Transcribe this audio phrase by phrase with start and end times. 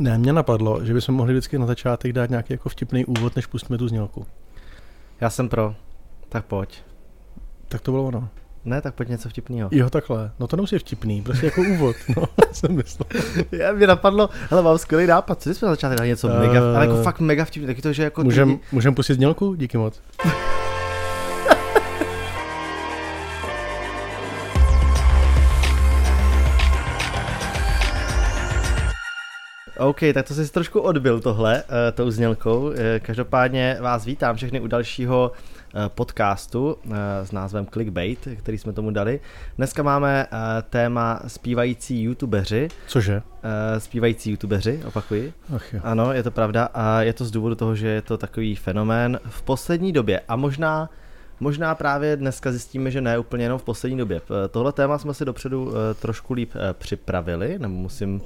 [0.00, 3.46] Ne, mě napadlo, že bychom mohli vždycky na začátek dát nějaký jako vtipný úvod, než
[3.46, 4.26] pustíme tu znělku.
[5.20, 5.74] Já jsem pro.
[6.28, 6.82] Tak pojď.
[7.68, 8.28] Tak to bylo ono.
[8.64, 9.68] Ne, tak pojď něco vtipného.
[9.72, 10.30] Jo, takhle.
[10.38, 11.96] No to nemusí vtipný, prostě jako úvod.
[12.16, 13.06] No, jsem myslel.
[13.52, 16.60] Já mě napadlo, hele, mám skvělý nápad, co jsme na začátek dali něco uh, mega,
[16.60, 18.24] ale jako fakt mega vtipný, taky to, že jako...
[18.24, 18.60] Můžem, lidi...
[18.72, 19.54] můžem pustit znělku?
[19.54, 20.02] Díky moc.
[29.80, 32.60] OK, tak to jsi trošku odbil tohle, uh, tou znělkou.
[32.60, 35.32] Uh, každopádně vás vítám všechny u dalšího
[35.74, 36.94] uh, podcastu uh,
[37.24, 39.20] s názvem Clickbait, který jsme tomu dali.
[39.56, 40.38] Dneska máme uh,
[40.70, 42.68] téma zpívající youtubeři.
[42.86, 43.16] Cože?
[43.16, 45.32] Uh, zpívající youtubeři, opakuji.
[45.56, 45.80] Ach jo.
[45.84, 49.20] Ano, je to pravda a je to z důvodu toho, že je to takový fenomén
[49.28, 50.90] v poslední době a možná
[51.42, 54.20] Možná právě dneska zjistíme, že ne úplně jenom v poslední době.
[54.50, 58.22] Tohle téma jsme si dopředu trošku líp připravili, nebo musím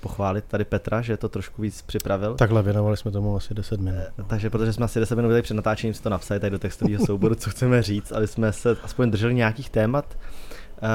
[0.00, 2.34] pochválit tady Petra, že to trošku víc připravil.
[2.34, 4.02] Takhle věnovali jsme tomu asi 10 minut.
[4.18, 4.24] No.
[4.24, 7.06] Takže protože jsme asi 10 minut byli před natáčením, si to napsali tady do textového
[7.06, 10.18] souboru, co chceme říct, aby jsme se aspoň drželi nějakých témat.
[10.82, 10.88] Uh,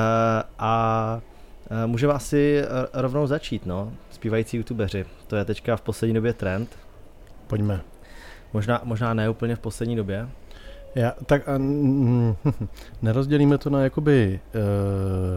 [0.59, 1.21] a
[1.85, 3.93] můžeme asi rovnou začít, no.
[4.11, 5.05] Zpívající youtubeři.
[5.27, 6.77] To je teďka v poslední době trend.
[7.47, 7.81] Pojďme.
[8.53, 10.29] Možná, možná ne úplně v poslední době.
[10.95, 12.35] Já, tak a, mm,
[13.01, 14.39] nerozdělíme to na jakoby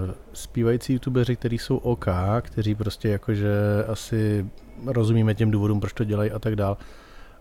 [0.07, 2.07] uh, zpívající youtubeři, kteří jsou OK,
[2.43, 3.51] kteří prostě jakože
[3.89, 4.47] asi
[4.87, 6.77] rozumíme těm důvodům, proč to dělají a tak dál.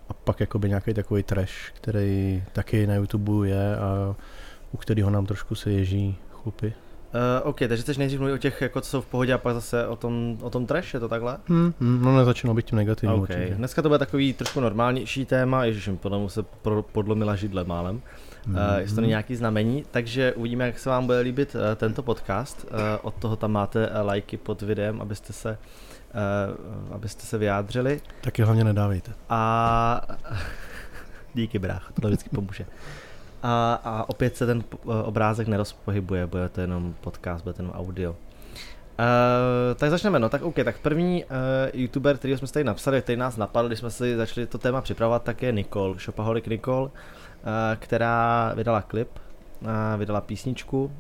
[0.09, 4.16] A pak jakoby nějaký takový trash, který taky na YouTube je a
[4.72, 6.73] u kterého nám trošku se ježí chlupy.
[7.14, 9.53] Uh, OK, takže chceš nejdřív mluvit o těch, jako co jsou v pohodě a pak
[9.53, 11.38] zase o tom, o tom trash, je to takhle?
[11.47, 13.36] Hmm, hmm, no nezačínalo být tím negativním okay.
[13.38, 13.56] Určitě.
[13.56, 18.02] Dneska to bude takový trošku normálnější téma, ježiš, podle mu se pro, podlomila židle málem.
[18.45, 18.56] Hmm.
[18.56, 22.03] Uh, jestli to není nějaký znamení, takže uvidíme, jak se vám bude líbit uh, tento
[22.03, 22.66] podcast.
[22.72, 25.58] Uh, od toho tam máte uh, lajky pod videem, abyste se,
[26.89, 28.02] uh, abyste se vyjádřili.
[28.22, 29.11] Taky hlavně nedávejte.
[29.30, 30.02] A
[31.34, 32.66] díky brácho, to vždycky pomůže
[33.44, 34.63] a, a opět se ten
[35.03, 38.12] obrázek nerozpohybuje, bude to jenom podcast, bude to jenom audio.
[39.00, 41.29] Uh, tak začneme, no tak OK, tak první uh,
[41.73, 44.81] youtuber, který jsme si tady napsali, který nás napadl, když jsme si začali to téma
[44.81, 46.91] připravovat, tak je Nicole, Shopaholic Nicole, uh,
[47.79, 49.09] která vydala klip,
[49.62, 50.91] uh, vydala písničku, uh,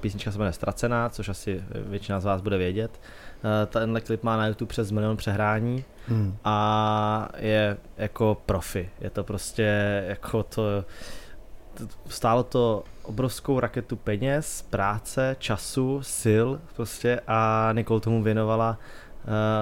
[0.00, 3.00] písnička se jmenuje Ztracená, což asi většina z vás bude vědět.
[3.44, 6.36] Uh, tenhle klip má na YouTube přes milion přehrání hmm.
[6.44, 10.84] a je jako profi, je to prostě jako to
[12.08, 18.78] stálo to obrovskou raketu peněz, práce, času, sil prostě a Nicole tomu věnovala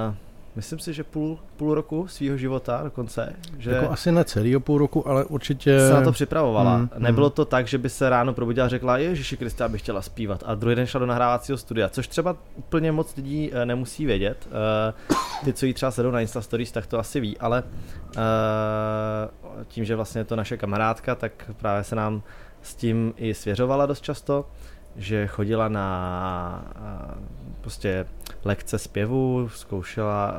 [0.09, 0.15] uh,
[0.57, 3.33] myslím si, že půl, půl roku svého života dokonce.
[3.59, 5.81] Že jako asi ne celý půl roku, ale určitě...
[5.81, 6.77] Se na to připravovala.
[6.77, 10.03] Mm, Nebylo to tak, že by se ráno probudila a řekla, Ježiši Krista, bych chtěla
[10.03, 10.43] zpívat.
[10.47, 14.49] A druhý den šla do nahrávacího studia, což třeba úplně moc lidí uh, nemusí vědět.
[14.49, 15.15] Uh,
[15.45, 18.23] ty, co jí třeba sedou na Insta Stories, tak to asi ví, ale uh,
[19.69, 22.23] tím, že vlastně je to naše kamarádka, tak právě se nám
[22.63, 24.47] s tím i svěřovala dost často,
[24.97, 26.65] že chodila na
[27.61, 28.07] prostě
[28.45, 30.35] lekce zpěvu, zkoušela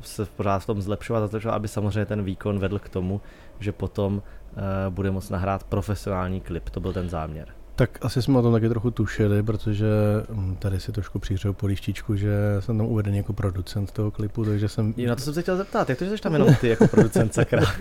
[0.00, 3.20] se pořád v tom zlepšovat, zlepšovat, aby samozřejmě ten výkon vedl k tomu,
[3.60, 4.22] že potom
[4.90, 6.70] bude moct nahrát profesionální klip.
[6.70, 7.48] To byl ten záměr.
[7.76, 9.86] Tak asi jsme o tom taky trochu tušili, protože
[10.30, 14.68] hm, tady si trošku přihřeju políštičku, že jsem tam uvedený jako producent toho klipu, takže
[14.68, 14.94] jsem...
[14.96, 16.88] Jo, na to jsem se chtěl zeptat, jak to, že jsi tam jenom ty jako
[16.88, 17.62] producent, sakra?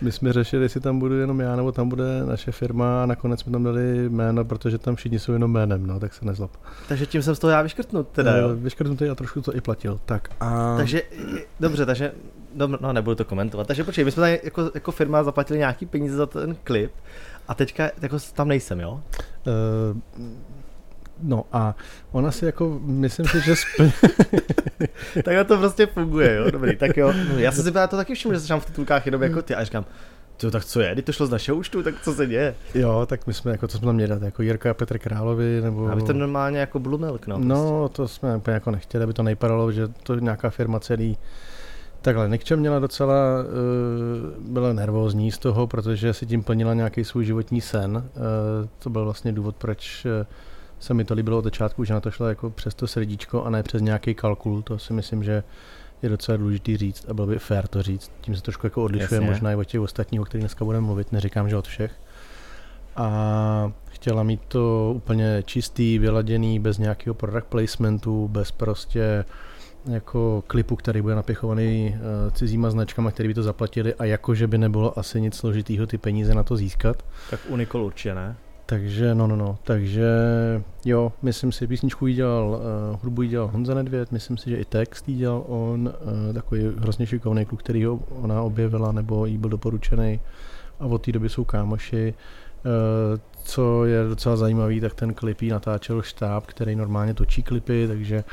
[0.00, 3.40] My jsme řešili, jestli tam budu jenom já, nebo tam bude naše firma a nakonec
[3.40, 6.50] jsme tam dali jméno, protože tam všichni jsou jenom jménem, no, tak se nezlob.
[6.88, 8.50] Takže tím jsem z toho já vyškrtnut teda, jo?
[8.50, 10.76] Eh, vyškrtnutý a trošku to i platil, tak a...
[10.76, 11.02] Takže,
[11.60, 12.12] dobře, takže,
[12.80, 16.16] no nebudu to komentovat, takže počkej, my jsme tady jako, jako firma zaplatili nějaký peníze
[16.16, 16.92] za ten klip
[17.48, 19.00] a teďka jako tam nejsem, jo?
[19.46, 20.24] Uh,
[21.22, 21.74] no a
[22.12, 23.90] ona si jako, myslím si, že spl...
[25.24, 27.12] Takhle to prostě funguje, jo, dobrý, tak jo.
[27.28, 29.64] No, já jsem si to taky všiml, že jsem v titulkách jenom jako ty a
[29.64, 29.84] říkám,
[30.36, 32.54] to tak co je, když to šlo z našeho účtu, tak co se děje?
[32.74, 35.60] Jo, tak my jsme jako, co jsme tam měli dát, jako Jirka a Petr Královi,
[35.62, 35.88] nebo...
[35.88, 37.38] Aby to normálně jako Blue Milk, no.
[37.38, 37.96] No, prostě.
[37.96, 41.18] to jsme úplně jako nechtěli, aby to nejpadalo, že to nějaká firma celý
[42.02, 47.24] Takhle, Nikče měla docela, uh, byla nervózní z toho, protože si tím plnila nějaký svůj
[47.24, 47.96] životní sen.
[47.96, 48.02] Uh,
[48.78, 50.26] to byl vlastně důvod, proč uh,
[50.80, 53.50] se mi to líbilo od začátku, že na to šlo jako přes to srdíčko a
[53.50, 54.62] ne přes nějaký kalkul.
[54.62, 55.42] To si myslím, že
[56.02, 58.12] je docela důležitý říct a bylo by fér to říct.
[58.20, 59.30] Tím se trošku jako odlišuje Jasně.
[59.30, 61.92] možná i od těch ostatních, o kterých dneska budeme mluvit, neříkám, že od všech.
[62.96, 69.24] A chtěla mít to úplně čistý, vyladěný, bez nějakého product placementu, bez prostě
[69.90, 74.58] jako klipu, který bude napěchovaný uh, cizíma značkama, který by to zaplatili a jakože by
[74.58, 77.04] nebylo asi nic složitýho ty peníze na to získat.
[77.30, 78.36] Tak Unicol určitě ne.
[78.70, 80.08] Takže, no, no, no, takže
[80.84, 84.56] jo, myslím si, písničku jí dělal, uh, hudbu jí dělal Honza Nedvěd, myslím si, že
[84.56, 85.94] i text jí dělal on,
[86.28, 90.20] uh, takový hrozně šikovný kluk, který ho ona objevila, nebo jí byl doporučený
[90.80, 92.14] a od té doby jsou kámoši.
[92.64, 97.88] Uh, co je docela zajímavý, tak ten klip jí natáčel štáb, který normálně točí klipy,
[97.88, 98.24] takže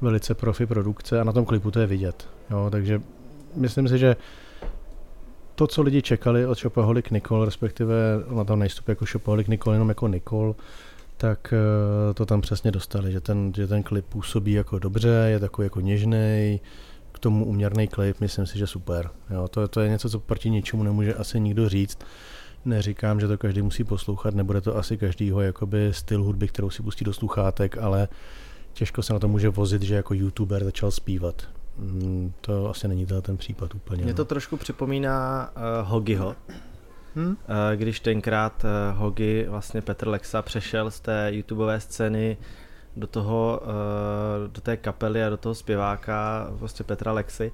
[0.00, 2.28] velice profi produkce a na tom klipu to je vidět.
[2.50, 3.00] Jo, takže
[3.56, 4.16] myslím si, že
[5.54, 7.94] to, co lidi čekali od Shopaholic Nicole, respektive
[8.36, 10.54] na tom nejstup jako Shopaholic Nicole, jenom jako Nicole,
[11.16, 11.54] tak
[12.10, 15.66] eh, to tam přesně dostali, že ten, že ten klip působí jako dobře, je takový
[15.66, 16.60] jako něžný,
[17.12, 19.10] k tomu uměrný klip, myslím si, že super.
[19.30, 21.98] Jo, to, to je něco, co proti ničemu nemůže asi nikdo říct.
[22.64, 26.82] Neříkám, že to každý musí poslouchat, nebude to asi každýho jakoby styl hudby, kterou si
[26.82, 28.08] pustí do sluchátek, ale
[28.72, 31.48] těžko se na to může vozit, že jako youtuber začal zpívat.
[31.78, 34.02] Mm, to asi není ten případ úplně.
[34.02, 34.16] Mě no.
[34.16, 36.36] to trošku připomíná uh, Hogiho,
[37.14, 37.28] hmm?
[37.28, 37.36] uh,
[37.74, 42.36] když tenkrát uh, Hogi, vlastně Petr Lexa, přešel z té YouTubeové scény
[42.96, 47.52] do toho, uh, do té kapely a do toho zpěváka, prostě Petra Lexy,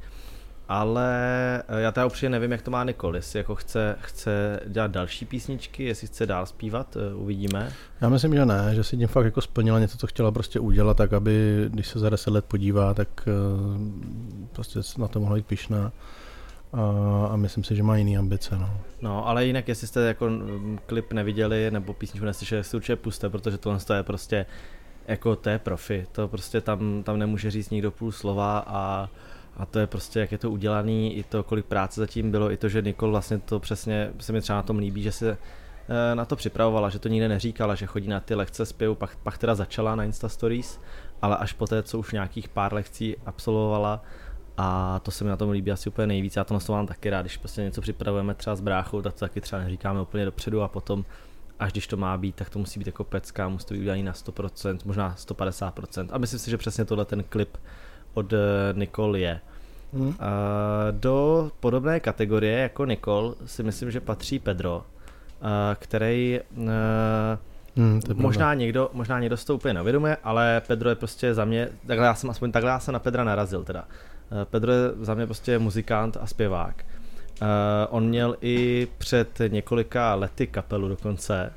[0.71, 4.91] ale eh, já teda upřímně nevím, jak to má Nikol, jestli jako chce, chce dělat
[4.91, 7.73] další písničky, jestli chce dál zpívat, eh, uvidíme.
[8.01, 10.97] Já myslím, že ne, že si tím fakt jako splnila něco, co chtěla prostě udělat,
[10.97, 13.31] tak aby, když se za deset let podívá, tak eh,
[14.53, 15.93] prostě na to mohla být pišná.
[16.73, 16.83] A,
[17.33, 18.59] a myslím si, že má jiný ambice.
[18.59, 18.81] No.
[19.03, 23.31] no, ale jinak, jestli jste jako mm, klip neviděli nebo písničku neslyšeli, si určitě puste,
[23.31, 24.47] protože tohle je prostě
[25.09, 29.09] jako to je profi, to prostě tam, tam nemůže říct nikdo půl slova a
[29.61, 32.57] a to je prostě, jak je to udělaný, i to, kolik práce zatím bylo, i
[32.57, 36.15] to, že Nikol vlastně to přesně, se mi třeba na tom líbí, že se eh,
[36.15, 39.39] na to připravovala, že to nikde neříkala, že chodí na ty lekce zpěvu, pak, pak
[39.39, 40.81] teda začala na Insta Stories,
[41.23, 44.03] ale až poté, co už nějakých pár lekcí absolvovala,
[44.57, 46.37] a to se mi na tom líbí asi úplně nejvíc.
[46.37, 49.21] Já to na mám taky rád, když prostě něco připravujeme třeba s bráchou, tak to
[49.21, 51.05] taky třeba neříkáme úplně dopředu a potom
[51.59, 54.03] až když to má být, tak to musí být jako pecka, musí to být udělané
[54.03, 56.09] na 100%, možná 150%.
[56.13, 57.59] A myslím si, že přesně tohle ten klip
[58.15, 58.39] od eh,
[58.73, 59.41] Nicole je.
[59.93, 60.15] Hmm.
[60.91, 64.85] Do podobné kategorie jako Nicole si myslím, že patří Pedro,
[65.75, 66.41] který
[67.77, 72.07] Hmm, možná, někdo, možná někdo to úplně neuvědomuje, ale Pedro je prostě za mě, takhle
[72.07, 73.85] já jsem aspoň takhle já jsem na Pedra narazil teda.
[74.45, 76.85] Pedro je za mě prostě muzikant a zpěvák.
[77.43, 77.47] Uh,
[77.91, 81.53] on měl i před několika lety kapelu dokonce.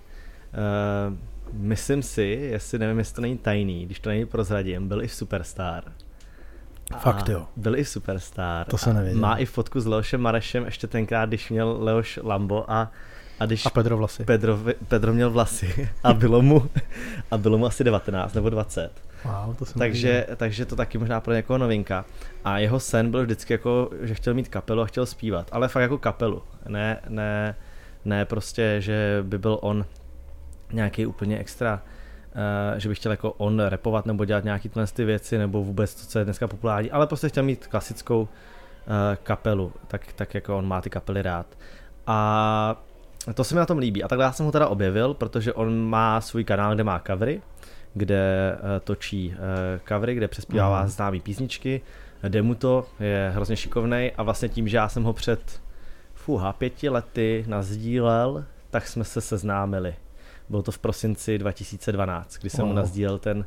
[0.54, 1.18] Uh,
[1.54, 5.14] myslím si, jestli nevím, jestli to není tajný, když to není prozradím, byl i v
[5.14, 5.84] Superstar.
[7.00, 7.48] Fakt jo.
[7.56, 8.66] Byl i superstar.
[8.68, 9.22] To se nevěděl.
[9.22, 12.92] Má i fotku s Leošem Marešem ještě tenkrát, když měl Leoš Lambo a
[13.40, 14.24] a, když a Pedro vlasy.
[14.24, 16.70] Pedro, Pedro měl vlasy a bylo mu,
[17.32, 18.92] a bylo mu asi 19 nebo 20.
[19.26, 22.06] Wow, to jsem takže, takže to taky možná pro někoho novinka.
[22.46, 25.82] A jeho sen byl vždycky jako, že chtěl mít kapelu a chtěl zpívat, ale fakt
[25.82, 26.44] jako kapelu.
[26.68, 27.56] Ne, ne,
[28.06, 29.86] ne prostě, že by byl on
[30.72, 31.82] nějaký úplně extra
[32.78, 36.20] že bych chtěl jako on repovat nebo dělat nějaký ty věci nebo vůbec to, co
[36.20, 38.28] je dneska populární, ale prostě chtěl mít klasickou uh,
[39.24, 41.46] kapelu, tak, tak jako on má ty kapely rád.
[42.08, 42.82] A
[43.34, 44.04] to se mi na tom líbí.
[44.04, 47.42] A takhle já jsem ho teda objevil, protože on má svůj kanál, kde má covery,
[47.94, 49.36] kde uh, točí
[49.88, 50.88] covery, kde přespívává mm.
[50.88, 51.82] známý písničky,
[52.30, 55.62] jde mu to, je hrozně šikovný a vlastně tím, že já jsem ho před
[56.14, 59.96] fuha, pěti lety nazdílel, tak jsme se seznámili.
[60.50, 62.70] Bylo to v prosinci 2012, kdy jsem wow.
[62.70, 63.46] mu nazdílel ten,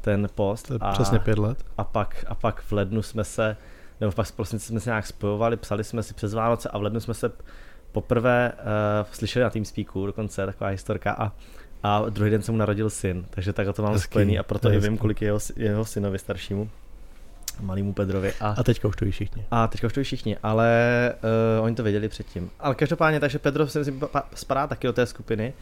[0.00, 0.62] ten post.
[0.62, 1.64] To je a, přesně pět let.
[1.78, 3.56] A pak, a pak v lednu jsme se,
[4.00, 6.82] nebo pak v prosinci jsme se nějak spojovali, psali jsme si přes Vánoce a v
[6.82, 7.32] lednu jsme se
[7.92, 11.32] poprvé uh, slyšeli na Teamspeaku, dokonce taková historka a
[11.82, 14.72] a druhý den se mu narodil syn, takže takhle to mám hezký, spojený a proto
[14.72, 16.70] i vím, kolik je jeho, jeho synovi staršímu,
[17.60, 18.32] malýmu Pedrovi.
[18.40, 19.44] A, a teďka už to ví všichni.
[19.50, 20.68] A teďka už to ví všichni, ale
[21.58, 22.50] uh, oni to věděli předtím.
[22.60, 24.02] Ale každopádně, takže Pedro si myslím,
[24.34, 25.52] spadá taky do té skupiny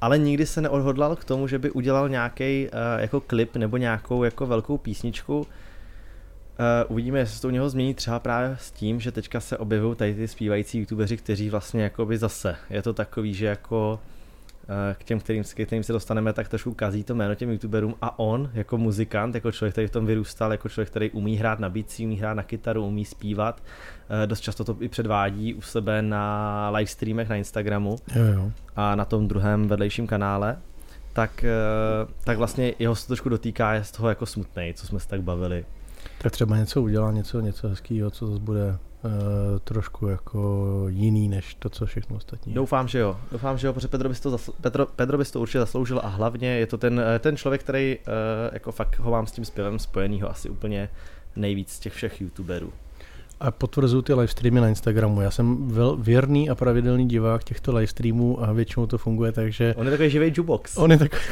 [0.00, 4.24] ale nikdy se neodhodlal k tomu, že by udělal nějaký uh, jako klip nebo nějakou
[4.24, 5.38] jako velkou písničku.
[5.38, 5.46] Uh,
[6.88, 9.96] uvidíme, jestli se to u něho změní třeba právě s tím, že teďka se objevují
[9.96, 14.19] tady ty zpívající youtubeři, kteří vlastně jakoby zase, je to takový, že jako Eh,
[14.94, 18.18] k těm, kterým, k kterým se dostaneme, tak trošku kazí to jméno těm youtuberům a
[18.18, 21.68] on jako muzikant, jako člověk, který v tom vyrůstal, jako člověk, který umí hrát na
[21.68, 23.62] bicí, umí hrát na kytaru, umí zpívat,
[24.22, 28.52] eh, dost často to i předvádí u sebe na live streamech na Instagramu jo, jo.
[28.76, 30.58] a na tom druhém vedlejším kanále,
[31.12, 31.50] tak, eh,
[32.24, 35.22] tak vlastně jeho se trošku dotýká, je z toho jako smutný, co jsme se tak
[35.22, 35.64] bavili.
[36.18, 38.78] Tak třeba něco udělá, něco, něco hezkého, co zase bude
[39.64, 42.54] trošku jako jiný než to, co všechno ostatní.
[42.54, 43.16] Doufám, že jo.
[43.32, 46.08] Doufám, že jo, protože Pedro bys to, zasl- Pedro, Pedro bys to určitě zasloužil a
[46.08, 48.04] hlavně je to ten, eh, ten člověk, který uh,
[48.52, 50.88] jako fakt ho mám s tím zpěvem spojenýho asi úplně
[51.36, 52.72] nejvíc z těch všech youtuberů.
[53.40, 55.20] a potvrzují ty livestreamy na Instagramu.
[55.20, 59.74] Já jsem vel, věrný a pravidelný divák těchto livestreamů a většinou to funguje tak, že...
[59.78, 60.76] On je takový živý jukebox.
[60.76, 61.22] On je takový,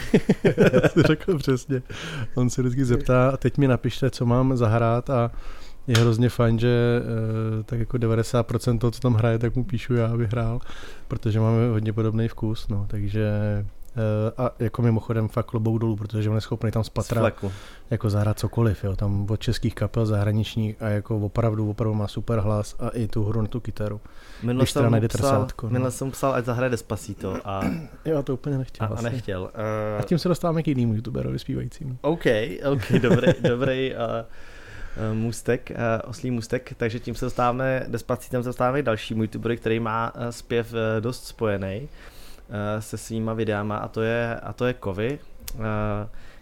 [1.06, 1.82] řekl přesně.
[2.34, 5.30] On se vždycky zeptá, a teď mi napište, co mám zahrát a
[5.88, 7.02] je hrozně fajn, že
[7.58, 10.60] uh, tak jako 90% toho, co tam hraje, tak mu píšu já, aby hrál,
[11.08, 13.28] protože máme hodně podobný vkus, no, takže
[13.96, 17.34] uh, a jako mimochodem fakt klobou dolů, protože on je schopný tam spatrat,
[17.90, 22.38] jako zahrát cokoliv, jo, tam od českých kapel zahraničních a jako opravdu, opravdu má super
[22.38, 24.00] hlas a i tu hru na tu kytaru.
[24.42, 25.70] Minule jsem, psal, no.
[25.70, 27.60] minule jsem psal, ať zahraje Despacito a...
[28.04, 28.86] jo, to úplně nechtěl.
[28.86, 29.42] A, a nechtěl.
[29.42, 30.00] Uh...
[30.00, 31.98] A tím se dostáváme k jinému youtuberovi zpívajícímu.
[32.00, 32.24] OK,
[32.72, 33.92] OK, dobrý, dobrý.
[33.94, 33.98] Uh...
[34.98, 39.56] Eh, můstek, eh, oslý můstek, takže tím se dostáváme, Despacitem se dostáváme k dalšímu youtubery,
[39.56, 41.88] který má eh, zpěv dost spojený
[42.78, 45.18] se svýma videama a to je, a to je Kovy,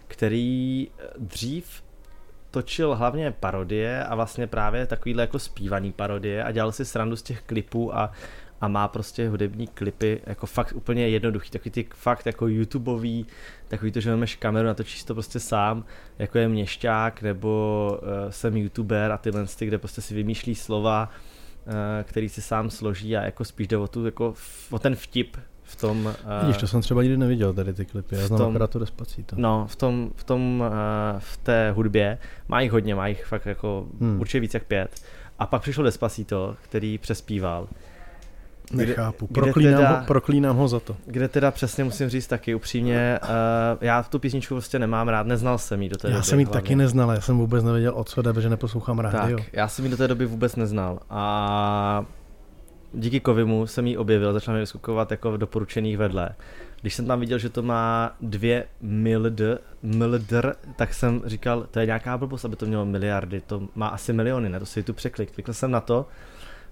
[0.07, 0.87] který
[1.17, 1.83] dřív
[2.51, 7.21] točil hlavně parodie a vlastně právě takovýhle jako zpívaný parodie a dělal si srandu z
[7.21, 8.11] těch klipů a
[8.61, 13.25] a má prostě hudební klipy jako fakt úplně jednoduchý, takový ty fakt jako YouTubeový,
[13.67, 15.83] takový to, že máš kameru, natočíš to prostě sám,
[16.19, 21.09] jako je měšťák, nebo uh, jsem YouTuber a tyhle ty, kde prostě si vymýšlí slova,
[21.65, 21.73] uh,
[22.03, 24.33] který si sám složí a jako spíš jde o, tu, jako,
[24.71, 26.05] o ten vtip v tom...
[26.05, 29.35] Uh, Vidíš, to jsem třeba nikdy neviděl tady ty klipy, já znám akorát to Despacito.
[29.39, 33.45] No, v tom, v tom, uh, v té hudbě, má jich hodně, má jich fakt
[33.45, 34.19] jako hmm.
[34.19, 35.01] určitě víc jak pět.
[35.39, 37.67] A pak přišel Despacito, který přespíval
[38.73, 40.95] Nechápu, kde, proklínám, teda, ho, proklínám ho za to.
[41.05, 43.29] Kde teda přesně musím říct taky upřímně, uh,
[43.81, 46.19] já tu písničku prostě nemám rád, neznal jsem ji do té já doby.
[46.19, 49.37] Já jsem ji taky neznal, já jsem vůbec nevěděl o co jde, protože neposlouchám rádio.
[49.37, 52.05] Tak, já jsem ji do té doby vůbec neznal a
[52.93, 56.29] díky Kovimu jsem ji objevil, začal mi vyskukovat jako v doporučených vedle.
[56.81, 59.41] Když jsem tam viděl, že to má dvě mild,
[59.83, 64.13] mildr, tak jsem říkal, to je nějaká blbost, aby to mělo miliardy, to má asi
[64.13, 65.31] miliony, ne, to si tu překlik.
[65.31, 66.05] Klikl jsem na to,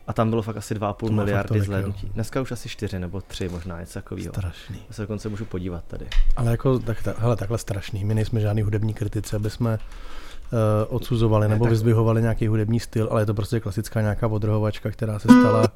[0.08, 2.10] a tam bylo fakt asi 2,5 miliardy zhlédnutí.
[2.14, 4.34] Dneska už asi 4 nebo 3 možná, něco takového.
[4.34, 4.76] Strašný.
[4.88, 6.06] Já se dokonce můžu podívat tady.
[6.36, 8.06] Ale jako, tak, tak, hele, takhle strašný.
[8.06, 11.72] My nejsme žádný hudební kritici, aby jsme uh, odsuzovali nebo ne, tak...
[11.72, 15.68] vyzdvihovali nějaký hudební styl, ale je to prostě klasická nějaká odrhovačka, která se stala uh,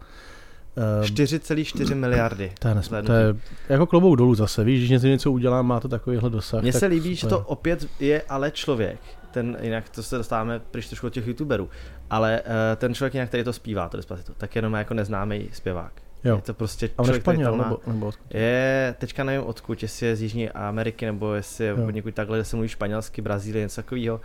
[1.04, 2.52] eh, 4,4 miliardy.
[2.60, 3.36] To je, nesm- to je
[3.70, 6.62] jako klobouk dolů zase, víš, když něco, něco udělá, má to takovýhle dosah.
[6.62, 9.00] Mně se líbí, že to opět je ale člověk,
[9.32, 11.70] ten, jinak to se dostáváme pryč trošku od těch youtuberů,
[12.10, 15.94] ale uh, ten člověk jinak, který to zpívá, to Despacito, tak jenom jako neznámý zpěvák.
[16.24, 16.36] Jo.
[16.36, 18.36] Je to prostě člověk, Ale Španěl, má, nebo, nebo odkud?
[18.36, 22.38] Je, teďka nevím odkud, jestli je z Jižní Ameriky, nebo jestli je od někud takhle,
[22.38, 24.22] že se mluví španělsky, Brazílie, něco takového.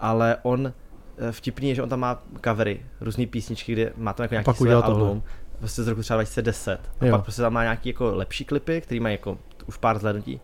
[0.00, 0.72] Ale on,
[1.18, 4.52] eh, vtipný je, že on tam má covery, různé písničky, kde má tam jako nějaký
[4.52, 5.20] své album, tohle.
[5.58, 6.80] prostě z roku třeba 2010.
[7.00, 7.10] A jo.
[7.10, 10.40] pak prostě tam má nějaký jako lepší klipy, který mají jako už pár zhlednutí.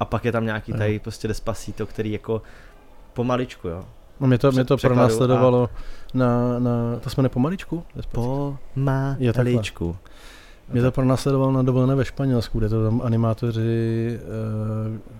[0.00, 2.42] A pak je tam nějaký tady prostě Despacito, který jako
[3.18, 3.84] pomaličku, jo.
[4.20, 5.78] No mě to, mě to pronásledovalo a...
[6.14, 7.82] na, na, to jsme nepomaličku?
[8.12, 9.96] Pomaličku.
[10.72, 14.18] Mě to pronásledovalo na dovolené ve Španělsku, kde to tam animátoři,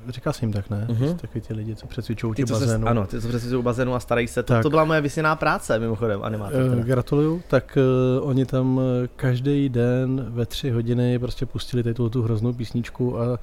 [0.07, 0.87] uh, říká se jim tak, ne?
[0.91, 1.17] Uh-huh.
[1.17, 2.85] Takový ty lidi, co přecvičují ty bazénu.
[2.85, 4.43] Se, ano, ty, co přecvičují bazénu a starají se.
[4.43, 6.63] To, tak, to byla moje vysněná práce, mimochodem, animátor.
[6.63, 7.43] Uh, gratuluju.
[7.49, 7.79] Tak
[8.21, 8.81] uh, oni tam
[9.17, 13.39] každý den ve tři hodiny prostě pustili tady tu, tu hroznou písničku a,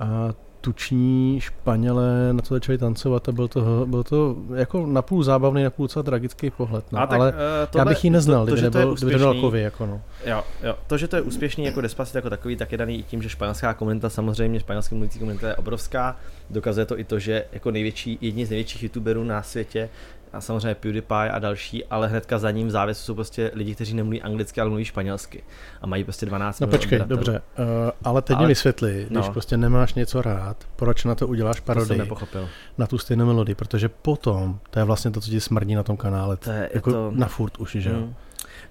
[0.00, 0.32] a
[0.62, 5.84] tuční Španělé na to začali tancovat a byl to, byl to jako napůl zábavný, napůl
[5.84, 6.92] docela tragický pohled.
[6.92, 6.98] No.
[6.98, 7.36] tak, ale uh,
[7.70, 9.86] tohle, já bych ji neznal, to, to, kdyby, to nebyl, kdyby to nebyl kovy, jako
[9.86, 10.02] no.
[10.26, 13.02] Jo, jo, to, že to je úspěšný jako Despacito jako takový, tak je daný i
[13.02, 16.16] tím, že španělská komunita, samozřejmě španělská mluvící komunita je obrovská.
[16.50, 19.88] Dokazuje to i to, že jako největší, jedni z největších youtuberů na světě
[20.32, 23.94] a samozřejmě PewDiePie a další, ale hnedka za ním v závěsu jsou prostě lidi, kteří
[23.94, 25.42] nemluví anglicky, ale mluví španělsky
[25.82, 27.64] a mají prostě 12 No počkej, dobře, uh,
[28.04, 29.32] ale teď ale, mi vysvětli, když no.
[29.32, 32.48] prostě nemáš něco rád, proč na to uděláš parodii to nepochopil.
[32.78, 35.96] na tu stejnou melodii, protože potom to je vlastně to, co ti smrdí na tom
[35.96, 37.10] kanále, to je, jako to...
[37.14, 37.96] na furt už, že jo?
[37.96, 38.14] Mm.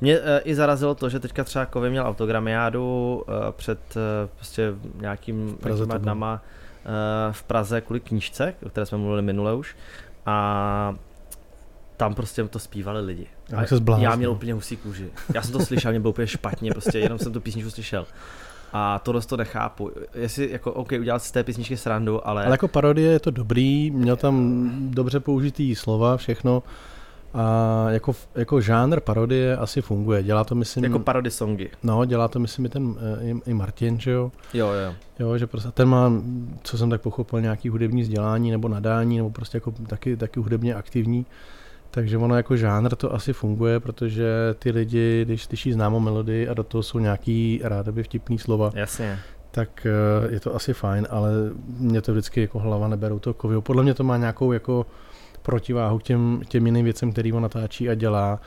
[0.01, 4.73] Mě uh, i zarazilo to, že teďka třeba Kovy měl autogramiádu uh, před uh, prostě
[4.95, 5.57] nějakým
[5.97, 6.41] dnama
[6.85, 9.75] uh, v Praze kvůli knížce, o které jsme mluvili minule už.
[10.25, 10.95] A
[12.01, 13.27] tam prostě to zpívali lidi.
[13.55, 15.09] A se já měl úplně husí kůži.
[15.33, 18.05] Já jsem to slyšel, mě bylo úplně špatně, prostě jenom jsem tu písničku slyšel.
[18.73, 19.91] A tohle to nechápu.
[20.13, 22.45] Jestli jako, OK, udělal si z té písničky srandu, ale...
[22.45, 26.63] Ale jako parodie je to dobrý, měl tam dobře použitý slova, všechno.
[27.33, 30.23] A jako, jako žánr parodie asi funguje.
[30.23, 30.83] Dělá to, myslím...
[30.83, 31.69] Jako parody songy.
[31.83, 34.31] No, dělá to, myslím, i ten eh, i, i Martin, že jo?
[34.53, 34.93] Jo, jo.
[35.19, 36.11] Jo, že prostě ten má,
[36.63, 40.75] co jsem tak pochopil, nějaký hudební vzdělání nebo nadání, nebo prostě jako taky, taky hudebně
[40.75, 41.25] aktivní.
[41.91, 46.53] Takže ono jako žánr to asi funguje, protože ty lidi, když slyší známou melodii a
[46.53, 49.19] do toho jsou nějaký rádoby vtipný slova, Jasně.
[49.51, 51.31] tak eh, je to asi fajn, ale
[51.79, 53.61] mě to vždycky jako hlava neberou to kovio.
[53.61, 54.85] Podle mě to má nějakou jako
[55.41, 58.39] protiváhu k těm, těm jiným věcem, který on natáčí a dělá.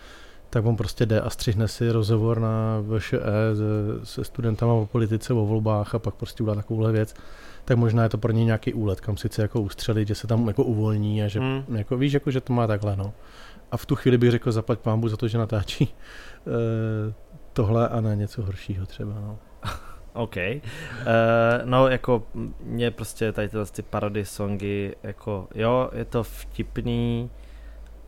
[0.51, 3.19] tak on prostě jde a střihne si rozhovor na VŠE
[3.55, 7.15] se, se studentama o politice, o volbách a pak prostě udělá takovouhle věc
[7.65, 10.49] tak možná je to pro něj nějaký úlet, kam sice jako ustřelit, že se tam
[10.49, 11.77] jako uvolní a že hmm.
[11.77, 13.13] jako víš, jako, že to má takhle, no.
[13.71, 15.85] A v tu chvíli bych řekl, zaplať pámbu za to, že natáčí
[16.47, 17.15] e,
[17.53, 19.39] tohle a ne něco horšího třeba, no.
[20.13, 20.37] OK.
[20.37, 20.53] Uh,
[21.65, 22.23] no, jako
[22.61, 27.31] mě prostě tady tyhle ty parody songy, jako jo, je to vtipný,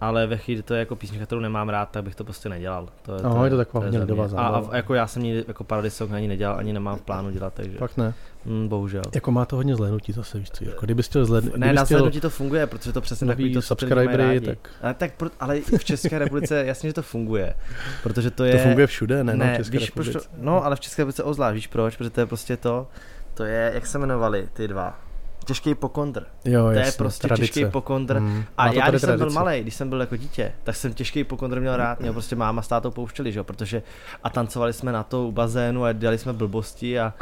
[0.01, 2.89] ale ve chvíli, to je jako písnička, kterou nemám rád, tak bych to prostě nedělal.
[3.03, 5.45] To je, no, to, je to taková hodně lidová a, a, jako já jsem ni
[5.49, 7.79] jako parody song ani nedělal, ani nemám v plánu dělat, takže.
[7.79, 8.15] Fakt ne.
[8.47, 9.03] Mm, bohužel.
[9.15, 11.57] Jako má to hodně zhlédnutí zase, víš co, jako kdyby chtěl zhlédnout.
[11.57, 14.59] Ne, na zhlédnutí to funguje, protože to přesně takový to subscribery, tak...
[14.83, 17.55] Ale, tak pro, ale v České republice jasně, že to funguje,
[18.03, 18.53] protože to je...
[18.53, 21.23] To funguje všude, ne, ne v České víš, proč to, No, ale v České republice
[21.23, 22.89] ozvlášť, víš proč, protože to je prostě to,
[23.35, 24.99] to je, jak se jmenovali ty dva,
[25.47, 26.27] těžký pokondr.
[26.45, 27.53] Jo, to jasně, je prostě tradice.
[27.53, 28.17] těžký pokondr.
[28.17, 28.45] Hmm.
[28.59, 31.61] A já, když jsem byl malý, když jsem byl jako dítě, tak jsem těžký pokondr
[31.61, 32.01] měl rád.
[32.01, 33.83] Měl prostě máma s tátou pouštěli, že jo, protože
[34.25, 37.15] a tancovali jsme na to u bazénu a dělali jsme blbosti a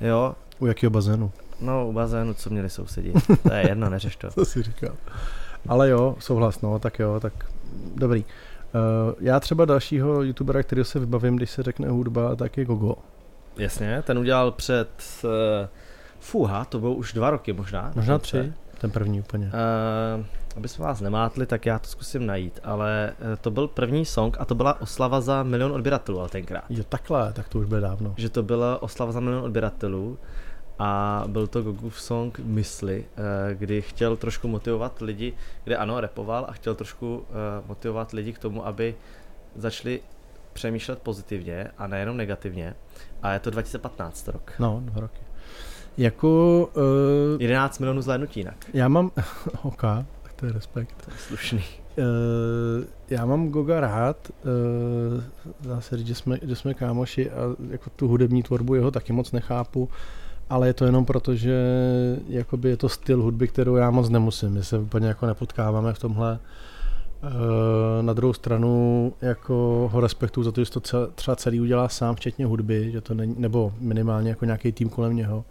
[0.00, 0.34] jo.
[0.64, 1.32] U jakého bazénu?
[1.60, 3.12] No, u bazénu, co měli sousedí.
[3.42, 4.30] To je jedno, neřeš to.
[4.30, 4.94] to si říkal.
[5.68, 7.32] Ale jo, souhlas, no, tak jo, tak
[7.94, 8.24] dobrý.
[8.24, 12.94] Uh, já třeba dalšího youtubera, který se vybavím, když se řekne hudba, tak je Gogo.
[13.56, 14.88] Jasně, ten udělal před
[15.24, 15.30] uh,
[16.20, 17.92] Fuha, to bylo už dva roky možná.
[17.94, 19.46] Možná tři, ten první úplně.
[19.46, 20.24] Uh,
[20.56, 24.36] aby jsme vás nemátli, tak já to zkusím najít, ale uh, to byl první song
[24.40, 26.64] a to byla oslava za milion odběratelů, ale tenkrát.
[26.68, 28.14] Jo, takhle, tak to už bylo dávno.
[28.16, 30.18] Že to byla oslava za milion odběratelů
[30.78, 33.24] a byl to Gogův song Mysli, uh,
[33.58, 35.32] kdy chtěl trošku motivovat lidi,
[35.64, 37.24] kde ano, repoval a chtěl trošku uh,
[37.68, 38.94] motivovat lidi k tomu, aby
[39.56, 40.00] začali
[40.52, 42.74] přemýšlet pozitivně a nejenom negativně.
[43.22, 44.52] A je to 2015 rok.
[44.58, 45.20] No, dva roky.
[45.98, 46.70] Jako...
[47.34, 48.66] Uh, 11 milionů zhlédnutí jinak.
[48.72, 49.10] Já mám...
[49.62, 49.82] OK,
[50.22, 51.04] tak to je respekt.
[51.04, 51.64] To je slušný.
[51.98, 55.22] Uh, já mám Goga rád, uh,
[55.60, 57.34] dá se říct, že jsme, že jsme kámoši a
[57.70, 59.88] jako tu hudební tvorbu jeho taky moc nechápu,
[60.50, 61.56] ale je to jenom proto, že
[62.28, 64.50] jakoby je to styl hudby, kterou já moc nemusím.
[64.50, 66.38] My se úplně jako nepotkáváme v tomhle.
[67.22, 67.30] Uh,
[68.02, 70.80] na druhou stranu jako ho respektu za to, že to
[71.14, 75.16] třeba celý udělá sám, včetně hudby, že to není, nebo minimálně jako nějaký tým kolem
[75.16, 75.44] něho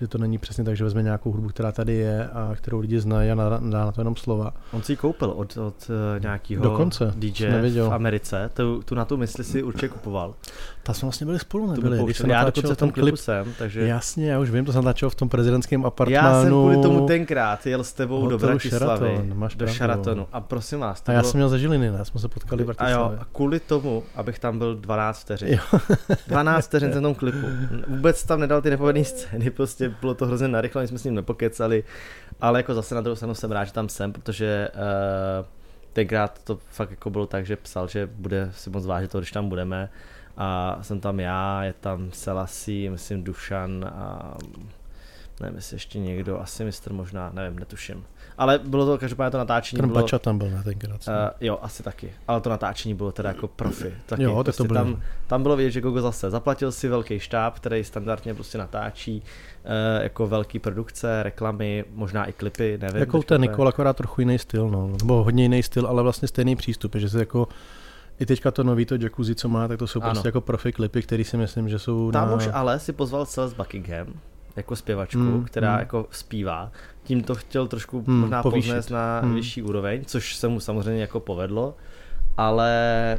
[0.00, 3.00] že to není přesně tak, že vezme nějakou hudbu, která tady je a kterou lidi
[3.00, 4.52] znají a dá na to jenom slova.
[4.72, 7.46] On si ji koupil od, od uh, nějakého Dokonce, DJ
[7.80, 10.34] v Americe, tu, tu na tu mysli si určitě kupoval.
[10.82, 12.04] Ta jsme vlastně byli spolu, nebyli.
[12.04, 13.86] Když jsem já dokonce v tom klipu jsem, takže...
[13.86, 16.28] Jasně, já už vím, to jsem natáčel v tom prezidentském apartmánu.
[16.28, 20.26] Já jsem kvůli tomu tenkrát jel s tebou do Bratislavy, Sheraton, máš do Sharatonu.
[20.32, 21.30] A prosím vás, to A já bylo...
[21.30, 22.04] jsem měl za Žiliny, ne?
[22.04, 22.96] jsme se potkali v Bratislavě.
[22.96, 25.58] A jo, a kvůli tomu, abych tam byl 12 vteřin.
[26.26, 27.46] 12 vteřin v tom klipu.
[27.88, 31.14] Vůbec tam nedal ty nepovedené scény, prostě bylo to hrozně narychlo, my jsme s ním
[31.14, 31.84] nepokecali,
[32.40, 35.46] ale jako zase na druhou stranu jsem rád, že tam jsem, protože uh,
[35.92, 39.32] tenkrát to fakt jako bylo tak, že psal, že bude si moc vážit to, když
[39.32, 39.90] tam budeme.
[40.36, 44.34] A jsem tam já, je tam Selassie, myslím Dušan a
[45.40, 48.04] nevím, jestli ještě někdo, asi mistr možná, nevím, netuším.
[48.38, 49.80] Ale bylo to každopádně to natáčení.
[49.80, 51.08] Ten bylo, tam byl na tenkrát.
[51.08, 52.12] Uh, jo, asi taky.
[52.28, 53.94] Ale to natáčení bylo teda jako profi.
[54.06, 54.84] Taky, jo, tak prostě to bylo.
[54.84, 59.22] Tam, tam bylo vidět, že Gogo zase zaplatil si velký štáb, který standardně prostě natáčí
[59.22, 63.00] uh, jako velký produkce, reklamy, možná i klipy, nevím.
[63.00, 64.90] Jako ten Nikol, akorát trochu jiný styl, no.
[65.02, 67.48] Nebo hodně jiný styl, ale vlastně stejný přístup, že se jako
[68.20, 70.10] i teďka to nový to jacuzzi, co má, tak to jsou ano.
[70.10, 72.34] prostě jako profi klipy, který si myslím, že jsou Tam na...
[72.34, 74.06] už ale si pozval Celeste Buckingham,
[74.56, 75.78] jako zpěvačku, mm, která mm.
[75.78, 76.72] jako zpívá.
[77.02, 79.34] Tím to chtěl trošku mm, možná povznést na mm.
[79.34, 81.76] vyšší úroveň, což se mu samozřejmě jako povedlo,
[82.36, 83.18] ale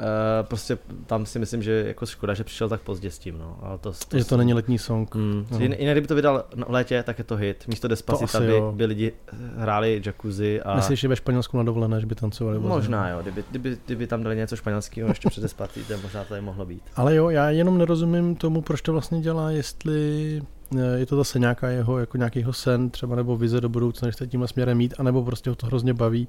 [0.00, 3.58] Uh, prostě tam si myslím, že jako škoda, že přišel tak pozdě s tím, no.
[3.62, 5.14] Ale to, to že to není letní song.
[5.14, 5.46] Mm.
[5.50, 5.58] No.
[5.60, 7.64] Jinak, kdyby to vydal v létě, tak je to hit.
[7.68, 9.12] Místo Despacita by, by lidi
[9.56, 10.76] hráli jacuzzi a...
[10.76, 12.58] Myslíš, že ve Španělsku na dovolené, že by tancovali?
[12.58, 16.40] Možná jo, kdyby, kdyby, kdyby, tam dali něco španělského ještě před Despacitem, možná to tady
[16.40, 16.82] mohlo být.
[16.96, 20.42] Ale jo, já jenom nerozumím tomu, proč to vlastně dělá, jestli
[20.78, 24.08] eh, je to zase nějaká jeho, jako nějaký jeho sen třeba nebo vize do budoucna,
[24.08, 26.28] že se tímhle směrem mít, anebo prostě ho to hrozně baví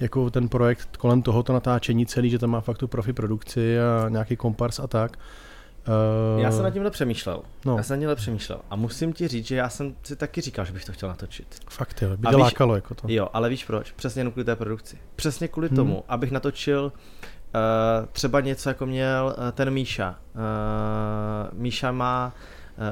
[0.00, 4.08] jako ten projekt kolem tohoto natáčení celý, že tam má fakt tu profi produkci a
[4.08, 5.16] nějaký kompars a tak.
[6.36, 7.42] Uh, já jsem nad tímhle přemýšlel.
[7.64, 7.76] No.
[7.76, 8.60] Já jsem nad tímhle přemýšlel.
[8.70, 11.60] A musím ti říct, že já jsem si taky říkal, že bych to chtěl natočit.
[11.70, 13.06] Fakt jo, by tě lákalo jako to.
[13.08, 13.92] Jo, ale víš proč?
[13.92, 14.98] Přesně jenom kvůli té produkci.
[15.16, 15.76] Přesně kvůli hmm.
[15.76, 20.18] tomu, abych natočil uh, třeba něco, jako měl uh, ten Míša.
[20.34, 22.32] Uh, Míša má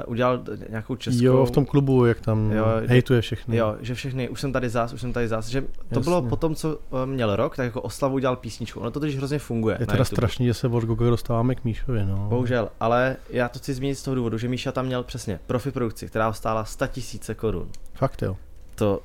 [0.07, 1.25] udělal nějakou českou...
[1.25, 3.57] Jo, v tom klubu, jak tam jo, hejtuje všechny.
[3.57, 6.01] Jo, že všechny, už jsem tady zás, už jsem tady zás, že to Jasně.
[6.01, 8.81] bylo po tom, co uh, měl rok, tak jako oslavu udělal písničku.
[8.81, 9.77] Ono to totiž hrozně funguje.
[9.81, 12.27] Je teda strašný, že se od Gogo dostáváme k Míšovi, no.
[12.29, 15.71] Bohužel, ale já to chci zmínit z toho důvodu, že Míša tam měl přesně profi
[15.71, 17.69] produkci, která stála 100 tisíce korun.
[17.95, 18.37] Fakt jo.
[18.75, 19.01] To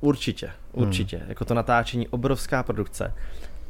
[0.00, 1.16] určitě, určitě.
[1.16, 1.28] Hmm.
[1.28, 3.14] Jako to natáčení, obrovská produkce.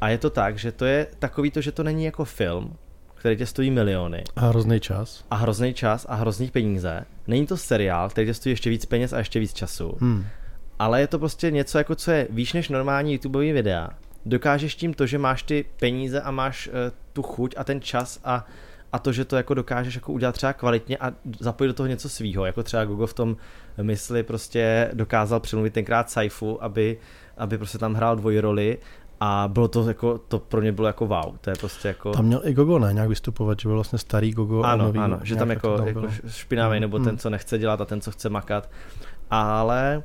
[0.01, 2.75] A je to tak, že to je takový to, že to není jako film,
[3.19, 4.23] který tě stojí miliony.
[4.35, 5.25] A hrozný čas.
[5.31, 7.05] A hrozný čas a hrozný peníze.
[7.27, 9.97] Není to seriál, který tě stojí ještě víc peněz a ještě víc času.
[10.01, 10.25] Hmm.
[10.79, 13.89] Ale je to prostě něco, jako co je výš než normální YouTubeový videa.
[14.25, 16.73] Dokážeš tím to, že máš ty peníze a máš uh,
[17.13, 18.45] tu chuť a ten čas a
[18.91, 22.09] a to, že to jako dokážeš jako udělat třeba kvalitně a zapojit do toho něco
[22.09, 23.37] svýho, jako třeba Google v tom
[23.81, 26.97] mysli prostě dokázal přemluvit tenkrát Saifu, aby,
[27.37, 28.77] aby prostě tam hrál dvojroli
[29.19, 32.11] a bylo to jako, to pro mě bylo jako wow, to je prostě jako...
[32.11, 34.99] Tam měl i Gogo, ne, nějak vystupovat, že byl vlastně starý Gogo ano, a nový.
[34.99, 37.05] Ano, že tam jako, tam jako špinavý, mm, nebo mm.
[37.05, 38.69] ten, co nechce dělat a ten, co chce makat,
[39.29, 40.03] ale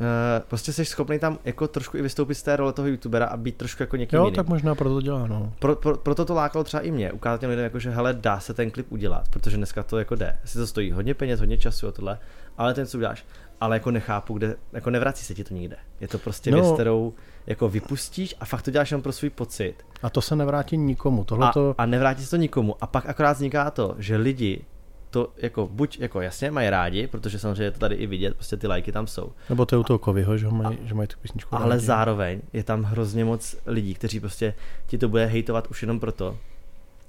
[0.00, 3.36] Uh, prostě jsi schopný tam jako trošku i vystoupit z té role toho youtubera a
[3.36, 4.36] být trošku jako někým Jo, jiným.
[4.36, 5.52] tak možná proto to dělá, no.
[5.58, 8.40] Pro, pro, proto to lákalo třeba i mě, ukázat těm lidem, jako, že hele, dá
[8.40, 10.38] se ten klip udělat, protože dneska to jako jde.
[10.44, 12.18] Si to stojí hodně peněz, hodně času a tohle,
[12.58, 13.26] ale ten co uděláš.
[13.60, 15.76] Ale jako nechápu, kde, jako nevrací se ti to nikde.
[16.00, 16.60] Je to prostě no.
[16.60, 17.14] věc, kterou
[17.46, 19.74] jako vypustíš a fakt to děláš jenom pro svůj pocit.
[20.02, 21.24] A to se nevrátí nikomu.
[21.24, 21.74] Tohleto...
[21.78, 22.76] A, a nevrátí se to nikomu.
[22.80, 24.64] A pak akorát vzniká to, že lidi
[25.10, 28.56] to jako buď jako jasně mají rádi, protože samozřejmě je to tady i vidět, prostě
[28.56, 29.32] ty lajky tam jsou.
[29.48, 31.86] Nebo to je u toho Kovyho, že, mají, že mají tu písničku Ale rádi.
[31.86, 34.54] zároveň je tam hrozně moc lidí, kteří prostě
[34.86, 36.38] ti to bude hejtovat už jenom proto,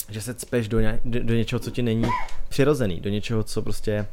[0.10, 2.06] že se cpeš do, ně, do, do něčeho, co ti není
[2.50, 4.08] přirozený, do něčeho, co prostě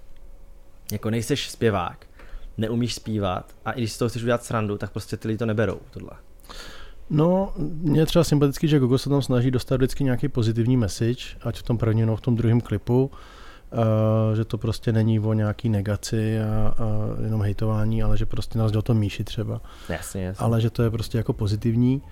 [0.92, 2.06] jako nejseš zpěvák,
[2.58, 5.46] neumíš zpívat a i když z toho chceš udělat srandu, tak prostě ty lidi to
[5.46, 6.10] neberou, tohle.
[7.10, 11.24] No, mě je třeba sympatický, že Gogo se tam snaží dostat vždycky nějaký pozitivní message,
[11.42, 13.10] ať v tom prvním, no v tom druhém klipu,
[13.72, 16.84] Uh, že to prostě není o nějaký negaci a, a
[17.24, 19.60] jenom hejtování, ale že prostě nás do toho Míši třeba.
[19.88, 20.44] Jasně, jasně.
[20.44, 22.02] Ale že to je prostě jako pozitivní.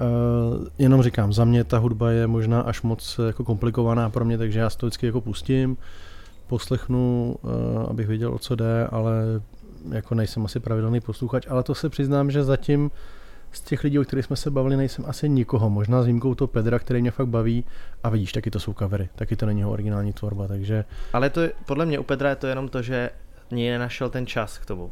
[0.00, 4.38] Uh, jenom říkám, za mě ta hudba je možná až moc jako komplikovaná pro mě,
[4.38, 5.76] takže já si to vždycky jako pustím,
[6.46, 7.50] poslechnu, uh,
[7.90, 9.22] abych věděl, o co jde, ale
[9.92, 12.90] jako nejsem asi pravidelný posluchač, ale to se přiznám, že zatím
[13.52, 15.70] z těch lidí, o kterých jsme se bavili, nejsem asi nikoho.
[15.70, 17.64] Možná s výjimkou to Pedra, který mě fakt baví.
[18.02, 20.84] A vidíš, taky to jsou covery, taky to není jeho originální tvorba, takže...
[21.12, 23.10] Ale to je, podle mě u Pedra je to jenom to, že
[23.50, 24.90] ní nenašel ten čas k tomu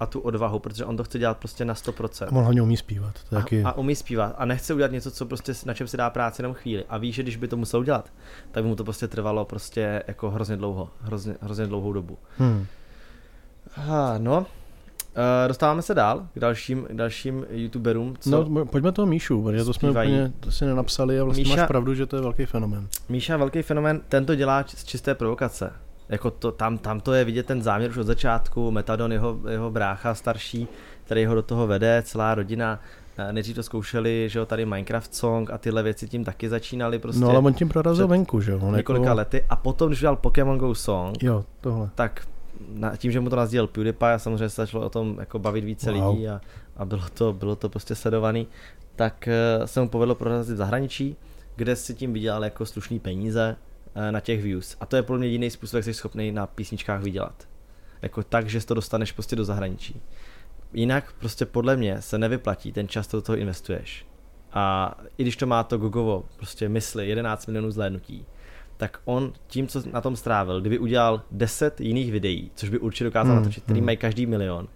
[0.00, 2.26] a tu odvahu, protože on to chce dělat prostě na 100%.
[2.26, 3.14] A on hlavně umí zpívat.
[3.28, 3.62] To taky...
[3.62, 6.42] a, a umí zpívat a nechce udělat něco, co prostě na čem si dá práci
[6.42, 6.84] jenom chvíli.
[6.88, 8.12] A ví, že když by to musel dělat,
[8.50, 12.18] tak by mu to prostě trvalo prostě jako hrozně dlouho, hrozně, hrozně dlouhou dobu.
[12.38, 12.66] Hmm.
[13.74, 14.46] Ha, no,
[15.16, 18.14] Uh, dostáváme se dál k dalším, k dalším youtuberům.
[18.20, 21.56] Co no, pojďme toho Míšu, protože to jsme úplně to si nenapsali a vlastně Míša,
[21.56, 22.88] máš pravdu, že to je velký fenomén.
[23.08, 25.72] Míša velký fenomén, ten to dělá z čisté provokace.
[26.08, 29.70] Jako to, tam, tam to je vidět ten záměr už od začátku, Metadon, jeho, jeho
[29.70, 30.68] brácha starší,
[31.04, 32.80] který ho do toho vede, celá rodina,
[33.18, 36.98] eh, nejdřív to zkoušeli, že jo, tady Minecraft Song a tyhle věci tím taky začínali
[36.98, 37.20] prostě.
[37.20, 38.72] No ale on tím prorazil venku, že jo.
[38.76, 39.16] Několika jako...
[39.16, 41.90] lety a potom, když udělal Pokémon Go Song, jo, tohle.
[41.94, 42.26] tak
[42.68, 45.64] na, tím, že mu to nazdíl PewDiePie a samozřejmě se začalo o tom jako bavit
[45.64, 46.14] více wow.
[46.14, 46.40] lidí a,
[46.76, 48.46] a bylo, to, bylo to prostě sledovaný,
[48.96, 51.16] tak uh, se mu povedlo prorazit v zahraničí,
[51.56, 53.56] kde si tím vydělal jako slušný peníze
[53.96, 54.76] uh, na těch views.
[54.80, 57.48] A to je podle mě jediný způsob, jak jsi schopný na písničkách vydělat.
[58.02, 60.00] Jako tak, že to dostaneš prostě do zahraničí.
[60.72, 64.06] Jinak prostě podle mě se nevyplatí ten čas, co do toho investuješ.
[64.52, 68.26] A i když to má to Gogovo prostě mysli 11 milionů zhlédnutí,
[68.76, 73.04] tak on tím, co na tom strávil, kdyby udělal 10 jiných videí, což by určitě
[73.04, 73.86] dokázal hmm, natočit, který hmm.
[73.86, 74.68] mají každý milion,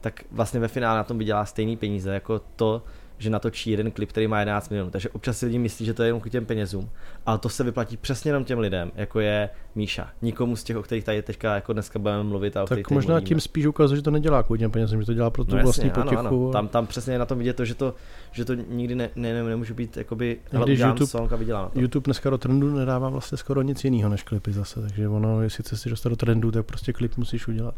[0.00, 2.82] tak vlastně ve finále na tom vydělá stejný peníze jako to,
[3.22, 4.90] že natočí jeden klip, který má 11 milionů.
[4.90, 6.90] Takže občas si lidi myslí, že to je jenom k těm penězům,
[7.26, 10.10] ale to se vyplatí přesně jenom těm lidem, jako je Míša.
[10.22, 12.56] Nikomu z těch, o kterých tady teďka jako dneska budeme mluvit.
[12.56, 13.28] A o tak možná mluvíme.
[13.28, 15.62] tím spíš ukazuje, že to nedělá kvůli těm penězům, že to dělá pro tu no
[15.62, 16.18] vlastní potěchu.
[16.18, 16.52] Ano, ano.
[16.52, 17.94] Tam, tam přesně je na tom vidět to, že to,
[18.32, 21.70] že to nikdy ne, ne, ne, nemůže být jakoby, hele, Když YouTube, song a vydělám
[21.70, 21.80] to.
[21.80, 25.64] YouTube dneska do trendu nedává vlastně skoro nic jiného než klipy zase, takže ono, jestli
[25.64, 27.74] chceš dostat do trendu, tak prostě klip musíš udělat.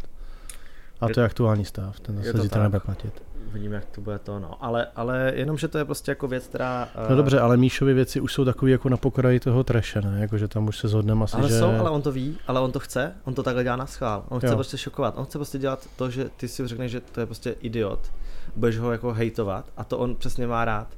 [1.01, 3.23] A to je aktuální stav, ten zase zítra nebude platit.
[3.49, 4.65] Uvidíme, jak to bude to, no.
[4.65, 6.89] Ale, ale jenom, že to je prostě jako věc, která...
[7.05, 7.11] Uh...
[7.11, 10.21] No dobře, ale Míšovi věci už jsou takový jako na pokraji toho treše, ne?
[10.21, 11.59] Jako, že tam už se zhodneme asi, ale že...
[11.59, 14.25] jsou, ale on to ví, ale on to chce, on to takhle dělá na schvál.
[14.29, 14.55] On chce jo.
[14.55, 17.55] prostě šokovat, on chce prostě dělat to, že ty si řekneš, že to je prostě
[17.61, 18.13] idiot,
[18.57, 20.89] budeš ho jako hejtovat a to on přesně má rád.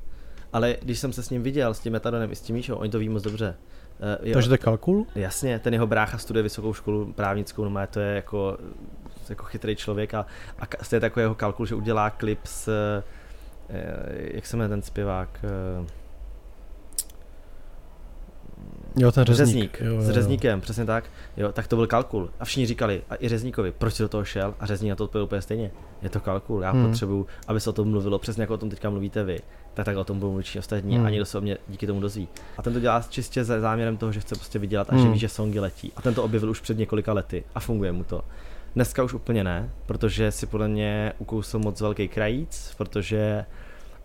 [0.52, 2.90] Ale když jsem se s ním viděl, s tím Metadonem i s tím Míšou, oni
[2.90, 3.54] to ví moc dobře.
[4.24, 5.06] Uh, Takže to je kalkul?
[5.14, 8.58] Jasně, ten jeho brácha studuje vysokou školu právnickou, no to je jako
[9.30, 10.26] jako chytrý člověk a,
[10.58, 13.02] a je takový jeho kalkul, že udělá klip s, eh,
[14.34, 15.86] jak se jmenuje ten zpěvák, eh,
[18.98, 19.46] Jo, ten řezník.
[19.46, 21.04] řezník jo, jo, S řezníkem, přesně tak.
[21.36, 22.30] Jo, tak to byl kalkul.
[22.40, 24.54] A všichni říkali, a i řezníkovi, proč si do toho šel?
[24.60, 25.70] A řezník na to odpověděl úplně stejně.
[26.02, 26.86] Je to kalkul, já hmm.
[26.86, 29.40] potřebuju, aby se o tom mluvilo, přesně jako o tom teďka mluvíte vy.
[29.74, 31.06] Tak tak o tom budou mluvit ostatní hmm.
[31.06, 32.28] a někdo se o mě díky tomu dozví.
[32.58, 35.04] A ten to dělá čistě za záměrem toho, že chce prostě vydělat a hmm.
[35.04, 35.92] že ví, že songy letí.
[35.96, 38.22] A ten to objevil už před několika lety a funguje mu to.
[38.76, 43.44] Dneska už úplně ne, protože si podle mě ukousl moc velký krajíc, protože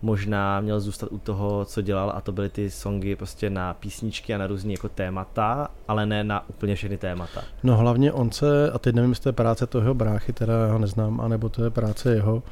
[0.02, 4.34] možná měl zůstat u toho, co dělal a to byly ty songy prostě na písničky
[4.34, 7.42] a na různý jako témata, ale ne na úplně všechny témata.
[7.62, 10.54] No hlavně on se, a teď nevím, jestli to je práce toho jeho bráchy, teda
[10.54, 12.42] já ho neznám, anebo to je práce jeho,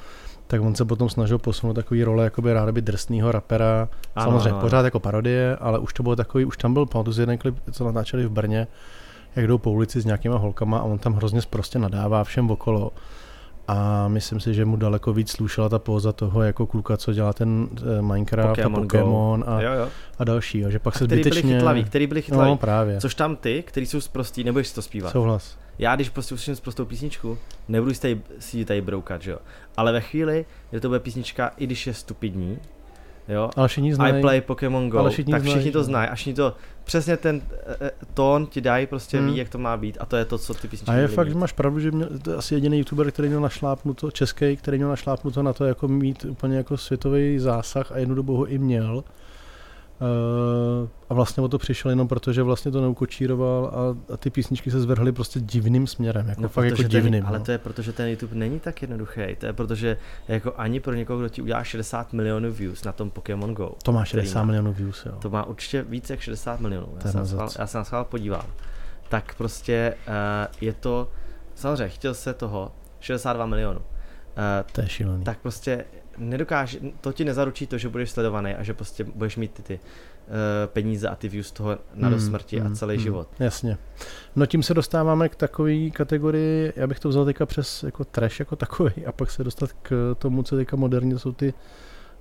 [0.47, 3.89] tak on se potom snažil posunout takový role, jako by rád být drsnýho rapera.
[4.15, 7.15] Ano, Samozřejmě ano, pořád jako parodie, ale už to bylo takový, už tam byl, pamatuju
[7.15, 8.67] si jeden klip, co natáčeli v Brně,
[9.37, 12.93] jak jdou po ulici s nějakýma holkama a on tam hrozně prostě nadává všem okolo.
[13.69, 17.33] A myslím si, že mu daleko víc slušela ta póza toho jako kluka, co dělá
[17.33, 19.88] ten uh, Minecraft Pokémon a Pokémon a, jo, jo.
[20.19, 20.64] a další.
[20.64, 21.43] A že pak a se který zbytečně...
[21.43, 22.51] byli chytlaví, který byli chytlaví.
[22.51, 23.01] No, právě.
[23.01, 25.12] Což tam ty, který jsou zprostý, nebudeš si to zpívat.
[25.12, 25.59] Souhlas.
[25.79, 27.38] Já když prostě uslyším prostou písničku,
[27.69, 29.38] nebudu si tady, si tady broukat, že jo.
[29.77, 32.59] Ale ve chvíli, kdy to bude písnička, i když je stupidní,
[33.31, 34.14] jo, ale všichni znají.
[34.14, 36.09] I play Pokémon Go, ale všichni tak všichni znají, to znají.
[36.09, 37.43] A všichni to, přesně ten
[37.81, 39.31] e, tón ti dají, prostě hmm.
[39.31, 39.97] ví, jak to má být.
[40.01, 42.07] A to je to, co ty písničky A je fakt, že máš pravdu, že mě,
[42.07, 45.88] to je asi jediný youtuber, který měl našlápnuto, český, který měl našlápnuto na to, jako
[45.88, 49.05] mít úplně jako světový zásah a jednu dobu ho i měl
[51.11, 54.71] a vlastně o to přišel jenom proto, že vlastně to neukočíroval a, a ty písničky
[54.71, 57.13] se zvrhly prostě divným směrem, jako no, fakt jako divným.
[57.13, 57.45] Ten, ale no.
[57.45, 59.97] to je proto, že ten YouTube není tak jednoduchý, to je proto, že
[60.29, 63.73] jako ani pro někoho, kdo ti udělá 60 milionů views na tom Pokémon Go.
[63.83, 65.13] To má 60 milionů views, jo.
[65.13, 68.45] To má určitě více jak 60 milionů, já jsem, schvál, já jsem na podíval.
[69.09, 70.15] Tak prostě uh,
[70.61, 71.09] je to,
[71.55, 73.79] samozřejmě chtěl se toho 62 milionů.
[73.81, 73.85] Uh,
[74.73, 75.25] to je šílený.
[75.25, 75.85] Tak prostě
[76.18, 79.75] nedokáže, to ti nezaručí to, že budeš sledovaný a že prostě budeš mít ty, ty
[79.75, 79.81] uh,
[80.66, 83.29] peníze a ty views z toho na do hmm, smrti hmm, a celý hmm, život.
[83.38, 83.79] Jasně.
[84.37, 88.40] No tím se dostáváme k takové kategorii, já bych to vzal teďka přes jako trash
[88.40, 91.55] jako takový a pak se dostat k tomu, co teďka moderně jsou ty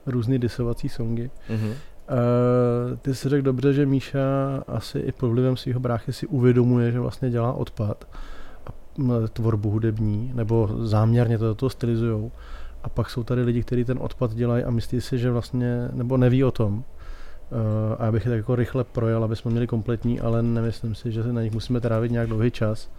[0.05, 1.31] různé disovací songy.
[1.49, 1.73] Mm-hmm.
[2.09, 4.19] Uh, ty jsi řekl dobře, že Míša
[4.67, 8.07] asi i pod vlivem svého bráchy si uvědomuje, že vlastně dělá odpad
[8.65, 8.69] a
[9.33, 12.31] tvorbu hudební, nebo záměrně to do toho stylizujou.
[12.83, 16.17] A pak jsou tady lidi, kteří ten odpad dělají a myslí si, že vlastně, nebo
[16.17, 16.75] neví o tom.
[16.75, 16.83] Uh,
[17.99, 21.11] a já bych je tak jako rychle projel, aby jsme měli kompletní, ale nemyslím si,
[21.11, 22.91] že na nich musíme trávit nějak dlouhý čas.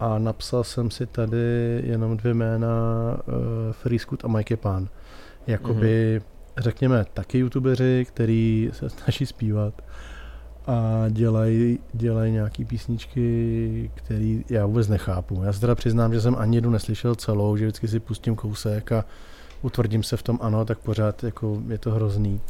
[0.00, 2.68] A napsal jsem si tady jenom dvě jména,
[3.26, 3.34] uh,
[3.72, 4.88] Free Scoot a Mike Pan.
[5.46, 6.62] Jakoby, mm-hmm.
[6.62, 9.82] řekněme, taky youtubeři, který se snaží zpívat
[10.66, 15.42] a dělají dělaj nějaký písničky, které já vůbec nechápu.
[15.44, 18.92] Já se teda přiznám, že jsem ani jednu neslyšel celou, že vždycky si pustím kousek
[18.92, 19.04] a
[19.62, 22.34] utvrdím se v tom ano, tak pořád jako je to hrozný.
[22.34, 22.40] Uh,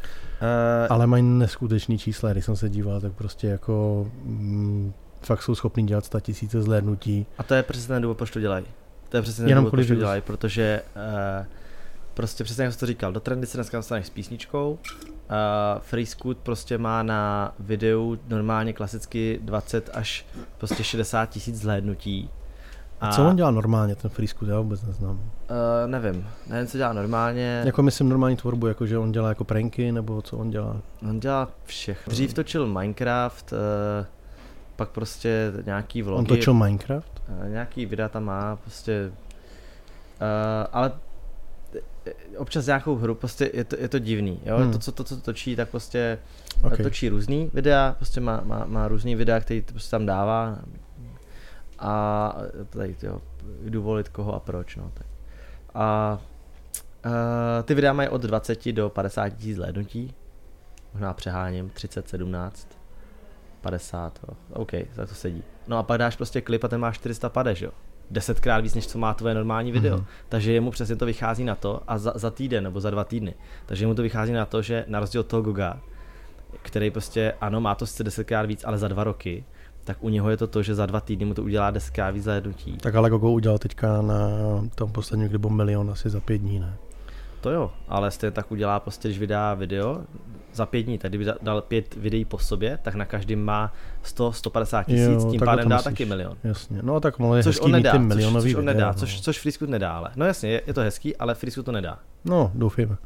[0.91, 5.87] Ale mají neskutečný čísla, když jsem se díval, tak prostě jako mm, fakt jsou schopní
[5.87, 7.27] dělat 100 tisíce zhlédnutí.
[7.39, 8.65] A to je přesně ten důvod, proč to dělají.
[9.09, 11.47] To je přesně ten důvod, proč to dělají, protože uh,
[12.15, 14.79] prostě přesně jak jsi to říkal, do trendy se dneska dostaneš s písničkou,
[15.35, 20.27] Uh, Free Scoot prostě má na videu normálně klasicky 20 až
[20.59, 22.31] prostě 60 tisíc zhlédnutí.
[23.01, 25.11] A, a co on dělá normálně, ten Free Scoot, já vůbec neznám.
[25.15, 25.21] Uh,
[25.87, 27.63] nevím, nevím, co dělá normálně.
[27.65, 30.77] Jako myslím normální tvorbu, jako že on dělá jako pranky, nebo co on dělá?
[31.09, 32.11] On dělá všechno.
[32.11, 33.59] Dřív točil Minecraft, uh,
[34.77, 36.19] pak prostě nějaký vlogy.
[36.19, 37.23] On točil Minecraft?
[37.29, 39.13] Uh, nějaký videa tam má, prostě
[40.21, 40.93] Uh, ale
[42.37, 44.73] občas nějakou hru, prostě je to, je to divný, jo, hmm.
[44.73, 46.19] to, co, to, co točí, tak prostě
[46.63, 46.83] okay.
[46.83, 50.59] točí různý videa, prostě má, má, má různý videa, který prostě tam dává
[51.79, 52.37] a
[52.71, 53.21] tady, jo,
[53.63, 55.07] jdu volit koho a proč, no, tak.
[55.75, 56.19] A
[57.07, 57.13] uh,
[57.63, 60.15] ty videa mají od 20 do 50 tisíc zhlédnutí,
[60.93, 62.69] možná přeháním, 30, 17,
[63.61, 64.37] 50, jo.
[64.53, 65.43] OK, za to sedí.
[65.67, 67.71] No a pak dáš prostě klip a ten má 400 pade, jo
[68.11, 69.99] desetkrát víc, než co má tvoje normální video.
[69.99, 70.05] Mm-hmm.
[70.29, 73.35] Takže jemu přesně to vychází na to a za, za týden nebo za dva týdny.
[73.67, 75.81] Takže jemu to vychází na to, že na rozdíl od toho Goga,
[76.63, 79.45] který prostě, ano, má to sice desetkrát víc, ale za dva roky,
[79.85, 82.25] tak u něho je to to, že za dva týdny mu to udělá desetkrát víc
[82.25, 82.77] za jednutí.
[82.77, 84.19] Tak ale Gogo udělal teďka na
[84.75, 86.77] tom posledním klipu milion asi za pět dní, ne?
[87.45, 90.01] To jo, ale stejně tak udělá prostě, když vydá video
[90.53, 94.33] za pět dní, tak kdyby dal pět videí po sobě, tak na každém má 100,
[94.33, 96.37] 150 tisíc, tím pádem dá taky milion.
[96.45, 98.95] Jasně, no tak je což hezký on nedá, mít což, což on nedá, no.
[98.95, 100.11] což, což Freescoot nedá, ale.
[100.17, 101.99] No jasně, je, je to hezký, ale Freescoot to nedá.
[102.25, 102.97] No, doufejme.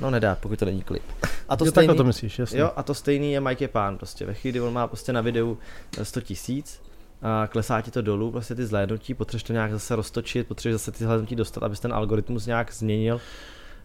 [0.00, 1.02] No nedá, pokud to není klip.
[1.48, 2.60] A to jo, stejný, to myslíš, jasně.
[2.60, 4.26] Jo, a to stejný je Mike Pán prostě.
[4.26, 5.58] Ve chvíli, kdy on má prostě na videu
[6.02, 6.82] 100 tisíc,
[7.22, 10.92] a klesá ti to dolů, prostě ty zhlédnutí, potřebuješ to nějak zase roztočit, potřebuješ zase
[10.92, 13.20] ty zhlédnutí dostat, abys ten algoritmus nějak změnil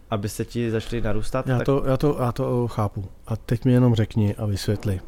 [0.09, 1.47] aby se ti začaly narůstat?
[1.47, 1.65] Já, tak...
[1.65, 3.05] to, já, to, já to chápu.
[3.27, 5.01] A teď mi jenom řekni a vysvětli.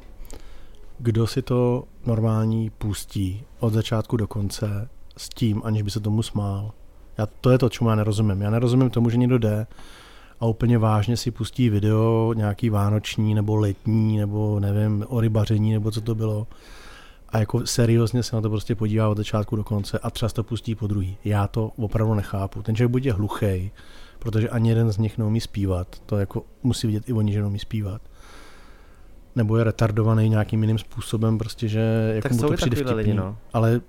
[1.00, 6.24] Kdo si to normální pustí od začátku do konce s tím, aniž by se tomu
[6.24, 6.72] smál?
[7.18, 8.42] Já, to je to, čemu já nerozumím.
[8.42, 9.68] Já nerozumím tomu, že někdo jde
[10.40, 15.92] a úplně vážně si pustí video nějaký vánoční nebo letní nebo nevím, o rybaření nebo
[15.92, 16.48] co to bylo
[17.30, 20.44] a jako seriózně se na to prostě podívá od začátku do konce a třeba to
[20.44, 21.18] pustí po druhý.
[21.26, 22.62] Já to opravdu nechápu.
[22.62, 23.72] Ten člověk buď je hluchý,
[24.22, 25.88] protože ani jeden z nich neumí zpívat.
[26.06, 28.02] To jako musí vidět i oni, že neumí zpívat.
[29.36, 32.94] Nebo je retardovaný nějakým jiným způsobem, prostě, že jako Tak mu jsou to přijde vtipný.
[32.94, 33.38] lidi, no.
[33.54, 33.82] Ale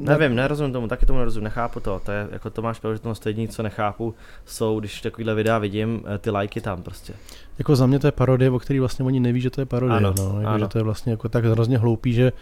[0.00, 2.00] Nevím, nerozumím tomu, taky tomu nerozumím, nechápu to.
[2.04, 5.58] To je jako to máš pravdu, že to stejný, co nechápu, jsou, když takovýhle videa
[5.58, 7.12] vidím, eh, ty lajky tam prostě.
[7.58, 9.96] Jako za mě to je parodie, o který vlastně oni neví, že to je parodie.
[9.96, 10.24] Ano, no.
[10.24, 10.58] Jako, ano.
[10.58, 12.32] Že to je vlastně jako tak hrozně hloupý, že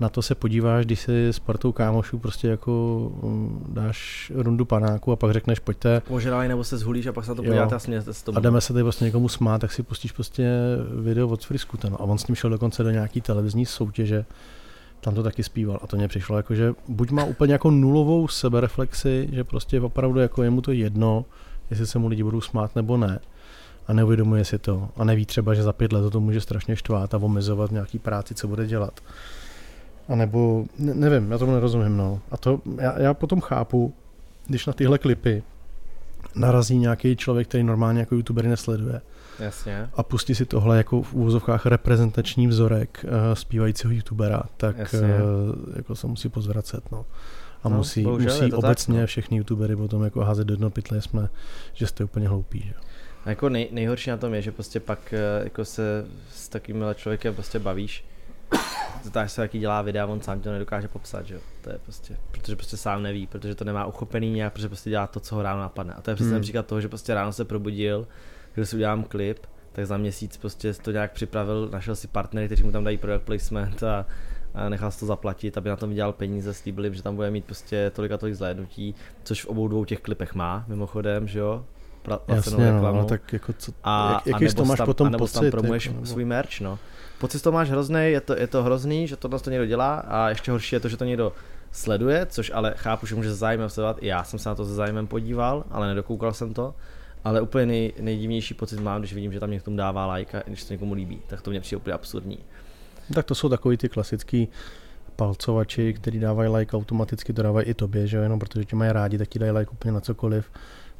[0.00, 5.12] na to se podíváš, když si s partou kámošů prostě jako um, dáš rundu panáku
[5.12, 7.78] a pak řekneš pojďte Požrali nebo se zhulíš a pak se na to podíváte a
[7.78, 8.38] smějete se tomu.
[8.38, 10.50] a jdeme se tady vlastně někomu smát, tak si pustíš prostě
[11.00, 11.88] video od Friskuta.
[11.88, 12.00] No.
[12.00, 14.24] A on s tím šel dokonce do nějaký televizní soutěže,
[15.00, 18.28] tam to taky zpíval a to mě přišlo jako, že buď má úplně jako nulovou
[18.28, 21.24] sebereflexi, že prostě opravdu jako je mu to jedno,
[21.70, 23.20] jestli se mu lidi budou smát nebo ne
[23.86, 26.76] a neuvědomuje si to a neví třeba, že za pět let to, to může strašně
[26.76, 29.00] štvát a omezovat nějaký práci, co bude dělat.
[30.08, 32.20] A nebo, ne, nevím, já tomu nerozumím, no.
[32.30, 33.94] A to, já, já potom chápu,
[34.46, 35.42] když na tyhle klipy
[36.34, 39.00] narazí nějaký člověk, který normálně jako youtubery nesleduje
[39.38, 39.88] Jasně.
[39.94, 44.98] a pustí si tohle jako v úvozovkách reprezentační vzorek uh, zpívajícího youtubera, tak Jasně.
[45.00, 45.06] uh,
[45.76, 47.04] jako se musí pozvracet, no.
[47.62, 49.06] A No, musí, musí to tak, obecně no.
[49.06, 51.28] všechny youtubery potom jako házet do jednoho pytle, jsme,
[51.72, 52.60] že jste úplně hloupí.
[52.66, 52.74] Že?
[53.24, 56.94] A jako nej, nejhorší na tom je, že prostě pak eh, jako se s takovýmhle
[56.94, 58.04] člověkem prostě bavíš,
[59.02, 61.40] zeptáš se, jaký dělá videa, on sám to nedokáže popsat, že jo.
[61.60, 65.06] To je prostě, protože prostě sám neví, protože to nemá uchopený nějak, protože prostě dělá
[65.06, 65.94] to, co ho ráno napadne.
[65.94, 66.42] A to je přesně Hmm.
[66.42, 68.06] příklad toho, že prostě ráno se probudil,
[68.56, 69.38] že si udělám klip,
[69.72, 73.24] tak za měsíc prostě to nějak připravil, našel si partnery, kteří mu tam dají product
[73.24, 74.06] placement a,
[74.54, 77.30] a nechal si to zaplatit, aby na tom vydělal peníze, slíbili, jim, že tam bude
[77.30, 81.38] mít prostě tolik a tolik zhlédnutí, což v obou dvou těch klipech má, mimochodem, že
[81.38, 81.64] jo,
[82.02, 84.86] Pra, Jasně, no, ale tak jako co, A, jak, a jaký nebo toho máš tam,
[84.86, 85.40] potom a nebo pocit?
[85.40, 86.78] tam promuješ jako, nebo- svůj merch, no.
[87.20, 90.28] Pocit toho máš hrozný, je to, je to hrozný, že tohle to někdo dělá a
[90.28, 91.32] ještě horší je to, že to někdo
[91.72, 94.02] sleduje, což ale chápu, že může se zájmem sledovat.
[94.02, 96.74] Já jsem se na to se zájmem podíval, ale nedokoukal jsem to.
[97.24, 100.64] Ale úplně nej, nejdivnější pocit mám, když vidím, že tam někdo dává like a když
[100.64, 102.38] to někomu líbí, tak to mě přijde úplně absurdní.
[103.14, 104.48] Tak to jsou takový ty klasický
[105.16, 108.92] palcovači, který dávají like automaticky, to dávají i tobě, že jo, jenom protože tě mají
[108.92, 110.50] rádi, tak ti dají like úplně na cokoliv,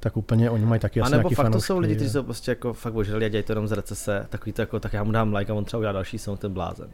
[0.00, 2.10] tak úplně oni mají taky a asi nebo nějaký fakt to fanoušky, jsou lidi, kteří
[2.10, 4.92] jsou prostě jako fakt ožrali a dělají to jenom z recese, takový to jako, tak
[4.92, 6.88] já mu dám like a on třeba udělá další song, ten blázen.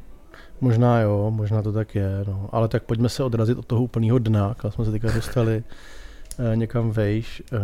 [0.61, 2.49] Možná jo, možná to tak je, no.
[2.53, 5.65] ale tak pojďme se odrazit od toho úplného dna, kam jsme se teďka dostali
[6.55, 7.57] někam vejš eh,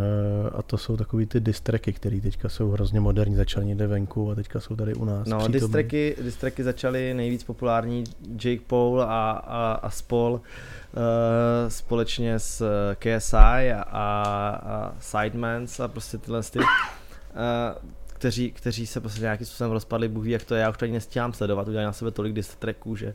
[0.53, 4.35] a to jsou takový ty distracky, které teďka jsou hrozně moderní, začaly někde venku a
[4.35, 5.53] teďka jsou tady u nás No, přítomný.
[5.61, 8.05] distracky, distracky začaly nejvíc populární
[8.45, 10.41] Jake Paul a, a, a spol uh,
[11.69, 16.59] společně s KSI a, a Sidemans a prostě tyhle ty,
[18.07, 20.85] kteří, kteří se prostě nějakým způsobem rozpadli, Bůh ví, jak to je, já už to
[20.85, 23.15] ani nestíhám sledovat, udělali na sebe tolik distracků, že,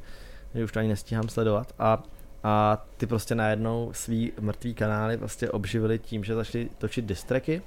[0.55, 2.03] že už to ani nestíhám sledovat a
[2.43, 7.61] a ty prostě najednou svý mrtvý kanály prostě obživili tím, že začali točit distracky,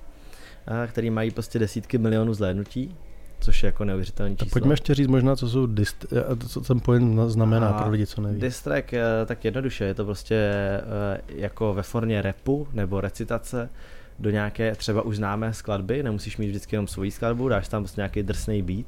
[0.85, 2.97] eh, který mají prostě desítky milionů zhlédnutí,
[3.41, 4.55] což je jako neuvěřitelný Tak číslo.
[4.61, 6.07] pojďme ještě říct možná, co jsou dist,
[6.39, 8.41] to, co ten pojem znamená A pro lidi, co neví.
[8.41, 13.71] Distrack, eh, tak jednoduše, je to prostě eh, jako ve formě repu nebo recitace
[14.19, 18.01] do nějaké třeba už známé skladby, nemusíš mít vždycky jenom svoji skladbu, dáš tam prostě
[18.01, 18.87] nějaký drsný beat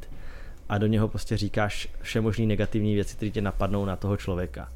[0.68, 4.68] a do něho prostě říkáš vše možný negativní věci, které tě napadnou na toho člověka.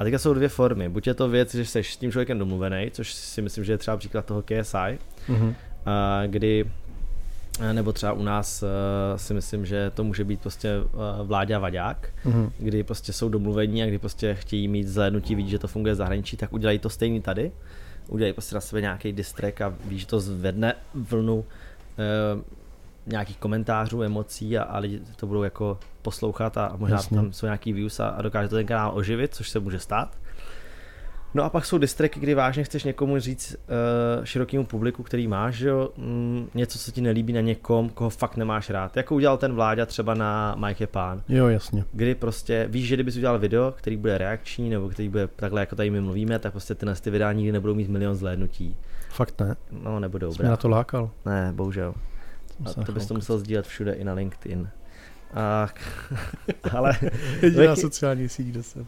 [0.00, 0.88] A teďka jsou dvě formy.
[0.88, 3.78] Buď je to věc, že jsi s tím člověkem domluvený, což si myslím, že je
[3.78, 5.54] třeba příklad toho KSI, Mhm.
[5.86, 6.64] a kdy
[7.72, 12.08] nebo třeba u nás eh, si myslím, že to může být prostě eh, Vláďa Vaďák,
[12.24, 12.50] Mhm.
[12.58, 15.96] kdy prostě jsou domluvení a kdy prostě chtějí mít zhlédnutí, vidí, že to funguje v
[15.96, 17.52] zahraničí, tak udělají to stejný tady.
[18.08, 21.44] Udělají prostě na sebe nějaký distrek a ví, že to zvedne vlnu
[21.98, 22.59] eh,
[23.10, 27.16] nějakých komentářů, emocí a, a lidi to budou jako poslouchat a možná Jasně.
[27.16, 30.16] tam jsou nějaký views a, a dokáže to ten kanál oživit, což se může stát.
[31.34, 33.56] No a pak jsou distreky, kdy vážně chceš někomu říct
[34.18, 38.10] uh, širokému publiku, který máš, že jo, mm, něco, co ti nelíbí na někom, koho
[38.10, 38.96] fakt nemáš rád.
[38.96, 41.84] Jako udělal ten vláďa třeba na Mike pán Jo, jasně.
[41.92, 45.76] kdy prostě víš, že kdybys udělal video, který bude reakční, nebo který bude takhle, jako
[45.76, 48.76] tady my mluvíme, tak prostě tyhle ty videa nikdy nebudou mít milion zhlédnutí.
[49.10, 49.56] Fakt ne.
[49.70, 51.10] No, nebudou, Jsi mě na to lákal.
[51.26, 51.94] Ne, bohužel.
[52.66, 54.68] Jsem A to bys to musel sdílet všude i na LinkedIn.
[55.34, 55.68] A,
[56.72, 56.96] ale,
[57.42, 58.86] Jediná sociální síť, kde jsem.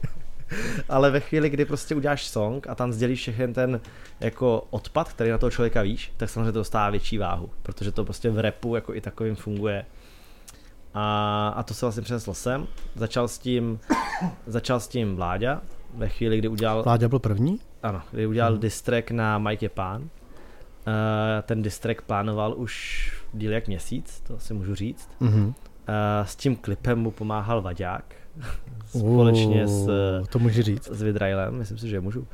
[0.88, 3.80] ale ve chvíli, kdy prostě uděláš song a tam sdělíš všechny ten
[4.20, 8.04] jako odpad, který na toho člověka víš, tak samozřejmě to dostává větší váhu, protože to
[8.04, 9.84] prostě v repu jako i takovým funguje.
[10.94, 12.66] A, a to se vlastně přineslo sem.
[12.94, 13.80] Začal s tím,
[14.46, 15.62] začal s tím Vláďa,
[15.94, 17.60] ve chvíli, kdy udělal, Láďa byl první?
[17.82, 18.60] ano, kdy udělal Mhm.
[18.60, 20.08] distrek na Mike pán.
[20.90, 25.10] Uh, ten distrek plánoval už díl jak měsíc, to si můžu říct.
[25.20, 25.46] Mhm.
[25.46, 25.54] Uh,
[26.24, 28.14] s tím klipem mu pomáhal Vaďák
[28.86, 30.90] společně s, Uh, to můžu říct.
[30.92, 32.26] s Vidrailem, myslím si, že můžu.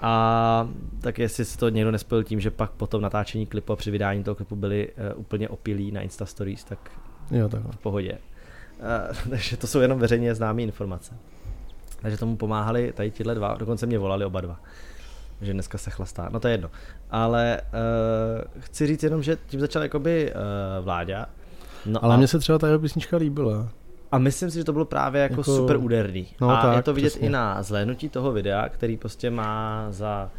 [0.00, 0.68] A
[1.00, 3.90] tak jestli si to někdo nespojil tím, že pak po tom natáčení klipu a při
[3.90, 6.90] vydání toho klipu byli uh, úplně opilí na Insta Stories, tak
[7.30, 7.72] jo, takhle.
[7.72, 8.18] v pohodě.
[8.78, 11.14] Uh, takže to jsou jenom veřejně známé informace.
[12.02, 14.60] Takže tomu pomáhali tady tihle dva, dokonce mě volali oba dva.
[15.42, 16.70] Že dneska se chlastá, no to je jedno.
[17.10, 17.60] Ale
[18.54, 21.26] uh, chci říct jenom, že tím začal jakoby uh, Vláďa.
[21.86, 23.68] No Ale a, mně se třeba ta jeho písnička líbila.
[24.12, 26.26] a myslím si, že to bylo právě jako, Jako- super úderný.
[26.40, 27.26] no a je tak, to vidět přesně.
[27.26, 30.30] i na zhlédnutí toho videa, který prostě má za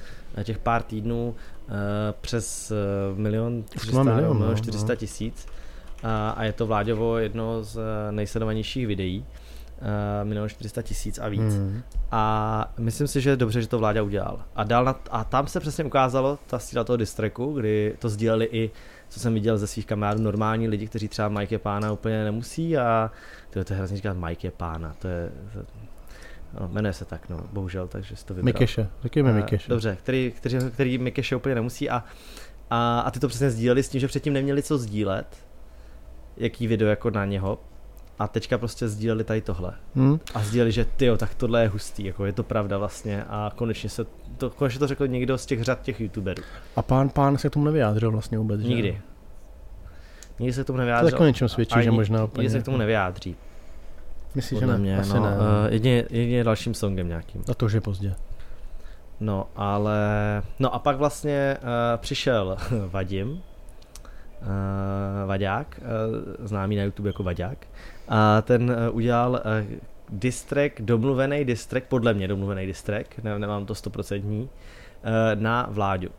[0.44, 1.36] těch pár týdnů
[1.68, 1.74] uh,
[2.22, 2.72] přes
[3.12, 4.96] uh, milion Už 400, má milion, milion no, 400 no.
[4.96, 5.48] tisíc.
[6.04, 9.26] A, a je to Vláďovo jedno z eh, nejsledovanějších videí.
[9.82, 11.42] Uh, milion 400 tisíc a víc.
[11.42, 11.82] Hmm.
[12.12, 14.44] A myslím si, že je dobře, že to Vláďa udělal.
[14.56, 18.50] A, dal na, a tam se přesně ukázalo ta síla toho distreku, kdy to sdíleli
[18.52, 18.72] i,
[19.10, 22.78] co jsem viděl ze svých kamarádů, normální lidi, kteří třeba Mike je pána úplně nemusí
[22.78, 23.12] a
[23.50, 25.60] to, to je hrozně říkat Mike je pána, to je, to,
[26.60, 28.46] no, jmenuje se tak, no, bohužel, takže si to vybral.
[28.46, 29.70] Mikeše, řekněme Eh, Mikeše.
[29.70, 32.04] Dobře, který, který, který Mikeše úplně nemusí a,
[32.70, 35.38] a, a ty to přesně sdíleli s tím, že předtím neměli co sdílet,
[36.38, 37.60] jaký video jako na něho
[38.22, 40.20] a teďka prostě sdíleli tady tohle Hmm?
[40.34, 43.90] a sdělili, že ty tak tohle je hustý, jako je to pravda vlastně a konečně
[43.90, 44.06] se
[44.38, 46.44] to, konečně to řekl někdo z těch řad těch youtuberů.
[46.76, 48.68] A pán, pán se k tomu nevyjádřil vlastně vůbec, že?
[48.68, 49.02] Nikdy.
[50.40, 51.12] Nikdy se k tomu To nevyjádřil.
[51.12, 52.42] tak o něčem svědčí, Ani- že možná úplně.
[52.44, 53.36] Nikdy se k tomu nevyjádří.
[54.36, 54.78] Myslíš, že ne?
[54.78, 55.32] mě, Asi no, ne.
[55.38, 55.38] Uh,
[55.70, 57.44] jedině, jedině dalším songem nějakým.
[57.52, 58.16] A to už je pozdě.
[59.20, 59.98] No, ale...
[60.60, 61.68] No a pak vlastně uh,
[61.98, 62.58] přišel
[62.88, 63.38] Vadim, uh,
[65.26, 67.58] Vaďák, uh, známý na YouTube jako Vaďák,
[68.14, 69.40] a ten uh, udělal uh,
[70.10, 76.10] distrek, domluvený distrek, podle mě domluvený distrek, ne, nemám to stoprocentní, uh, na Vláďu.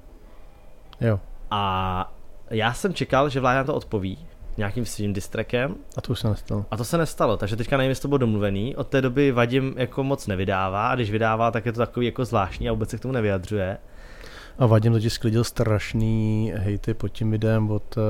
[1.01, 1.21] Jo.
[1.51, 2.13] A
[2.51, 4.19] já jsem čekal, že Vláďa na to odpoví
[4.57, 6.65] nějakým svým distrekem A to už se nestalo.
[6.71, 8.77] a to se nestalo, takže teďka nevím, jestli to bylo domluvený.
[8.77, 12.25] Od té doby Vadim jako moc nevydává a když vydává, tak je to takový jako
[12.25, 13.79] zvláštní a vůbec se k tomu nevyjadřuje.
[14.59, 18.03] A Vadim totiž sklidil strašný hejty pod tím videem od uh,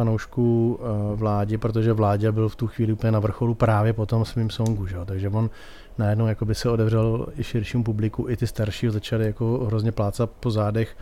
[0.00, 4.24] fanoušků uh, vládě, protože vládě byl v tu chvíli úplně na vrcholu právě po tom
[4.24, 4.96] svým songu, že?
[5.04, 5.50] takže on
[5.98, 10.50] najednou jakoby se odevřel i širšímu publiku, i ty starší začali jako hrozně plácat po
[10.50, 10.96] zádech,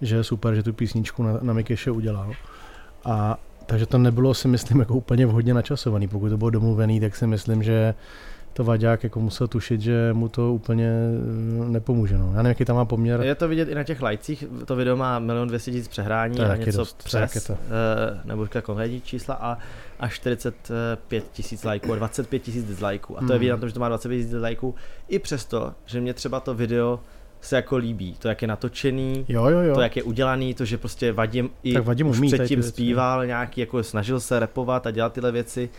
[0.00, 2.32] že je super, že tu písničku na, na Mikeše udělal.
[3.04, 3.36] A
[3.66, 6.08] takže to nebylo si myslím jako úplně vhodně načasovaný.
[6.08, 7.94] Pokud to bylo domluvený, tak si myslím, že
[8.52, 12.18] to Vaďák jako musel tušit, že mu to úplně eh, nepomůže.
[12.18, 12.26] No.
[12.26, 13.20] Já nevím, jaký tam má poměr.
[13.20, 16.44] Je to vidět i na těch lajcích, to video má milion 200 tisíc přehrání To
[16.44, 17.58] a něco dost, to přes, taky uh,
[18.24, 19.58] nebo říká konkrétní čísla a,
[20.00, 23.16] a 45 tisíc lajků a 25 tisíc dislikeů.
[23.18, 23.38] A to je Hmm.
[23.38, 24.74] vidět na tom, že to má 25 tisíc dislikeů,
[25.08, 27.00] i přesto, že mě třeba to video
[27.40, 29.74] se jako líbí, to jak je natočený, Jo, jo, jo.
[29.74, 33.26] to jak je udělaný, to že prostě Vadim i Tak Vadim už umí předtím zpíval
[33.26, 35.70] nějaký, jako snažil se repovat a dělat tyhle věci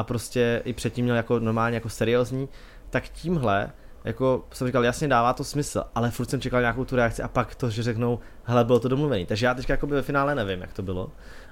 [0.00, 2.48] a prostě i předtím měl jako normálně jako seriózní,
[2.90, 3.70] tak tímhle
[4.04, 7.28] jako jsem říkal, jasně dává to smysl, ale furt jsem čekal nějakou tu reakci a
[7.28, 9.26] pak to, že řeknou, hele, bylo to domluvený.
[9.26, 11.10] Takže já teďka jako ve finále nevím, jak to bylo.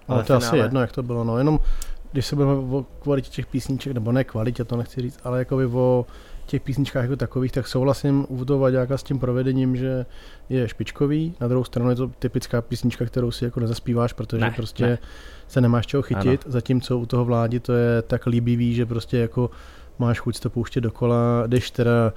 [0.09, 1.25] Ale v to je asi finále- jedno, jak to bylo.
[1.25, 1.61] No, jenom
[2.13, 5.67] když se budeme o kvalitě těch písniček, nebo ne kvalitě, to nechci říct, ale jakoby
[5.67, 6.07] o
[6.49, 10.07] těch písničkách jako takových, tak souhlasím u toho Vaďáka s tím provedením, že
[10.49, 11.35] je špičkový.
[11.41, 14.99] Na druhou stranu je to typická písnička, kterou si jako nezaspíváš, protože Ne, prostě ne.
[15.49, 16.53] se nemáš čeho chytit, ano.
[16.53, 19.51] zatímco u toho vládi to je tak líbivý, že prostě jako
[19.99, 22.13] máš chuť to pouštět dokola, když teda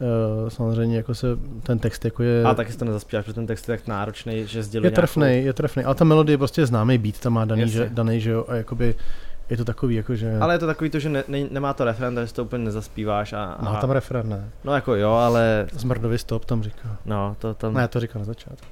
[0.00, 1.26] Uh, samozřejmě jako se
[1.62, 4.46] ten text jako je, A taky si to nezaspíváš, protože ten text je tak náročný,
[4.46, 7.44] že sděluje je trefnej, je trefnej, ale ta melodie prostě je známý beat, tam má
[7.44, 7.76] daný, Jasně.
[7.76, 8.94] že, daný, že jo, a jakoby
[9.50, 11.84] je to takový jako, že Ale je to takový to, že ne, ne, nemá to
[11.84, 14.50] referen, takže to úplně nezaspíváš a, a má tam referen, ne?
[14.64, 16.96] no jako jo, ale Zmrdový stop tam říká.
[17.04, 18.66] no, to tam, Ne, to říká na začátku.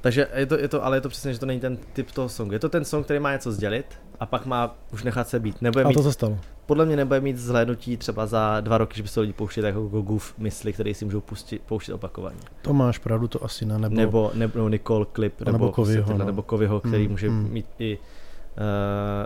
[0.00, 2.28] takže je to, je to, ale je to přesně, že to není ten typ toho
[2.28, 2.52] songu.
[2.52, 3.86] Je to ten song, který má něco sdělit
[4.20, 5.62] a pak má už nechat se být.
[5.62, 6.38] Nebude A mít, to se stalo.
[6.66, 9.82] podle mě nebude mít zhlédnutí třeba za dva roky, že by se lidi pouštěli jako
[9.88, 12.38] Gogův mysli, který si můžou pustit, pouštět opakovaně.
[12.62, 16.24] To máš pravdu, to asi ne, nebo, Nebo, nebo, Nicole Clip, nebo nebo, Kovyho, no.
[16.24, 17.48] nebo Kovyho, který Mm, může mm.
[17.52, 17.98] mít i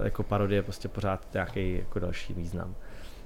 [0.05, 2.75] jako parodie prostě pořád nějaký jako další význam.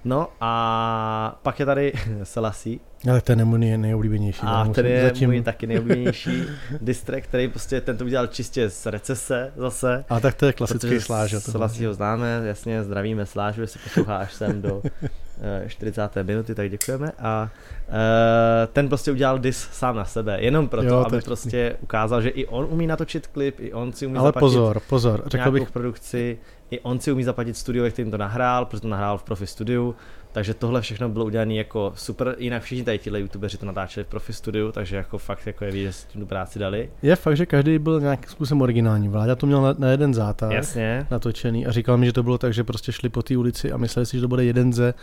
[0.04, 1.92] No a pak je tady
[2.22, 2.78] Selassie,
[3.10, 4.40] ale ten je můj nej, nejoblíbenější.
[4.44, 6.42] a musím- ten je zatím, můj taky nejoblíbenější
[6.80, 10.04] distrek, který prostě ten to udělal čistě z recese zase.
[10.08, 11.34] Ale tak to je klasický sláž.
[11.38, 14.82] Selassie ho známe, jasně, zdravíme Slážu, jestli posloucháš sem do
[15.40, 16.16] eh, 40.
[16.22, 17.12] minuty, tak děkujeme.
[17.18, 17.50] A
[17.88, 22.28] eh, ten prostě udělal dis sám na sebe, jenom proto, Jo, aby prostě ukázal, že
[22.28, 26.38] i on umí natočit klip, i on si umí Ale pozor, pozor, řekl bych, produkci,
[26.72, 29.46] i on si umí zaplatit studio, ve kterým to nahrál, protože to nahrál v profi
[29.46, 29.94] studiu,
[30.32, 34.06] takže tohle všechno bylo udělané jako super, jinak všichni tady tihle youtubeři to natáčeli v
[34.06, 36.90] profi studiu, takže jako fakt jako je vidět, že si tím tu práci dali.
[37.02, 39.08] je fakt, že každý byl nějakým způsobem originální.
[39.08, 41.06] Vláďa to měl na, na jeden zátah Jasně.
[41.10, 43.76] natočený a říkal mi, že to bylo tak, že prostě šli po té ulici a
[43.76, 44.94] mysleli si, že to bude jeden ze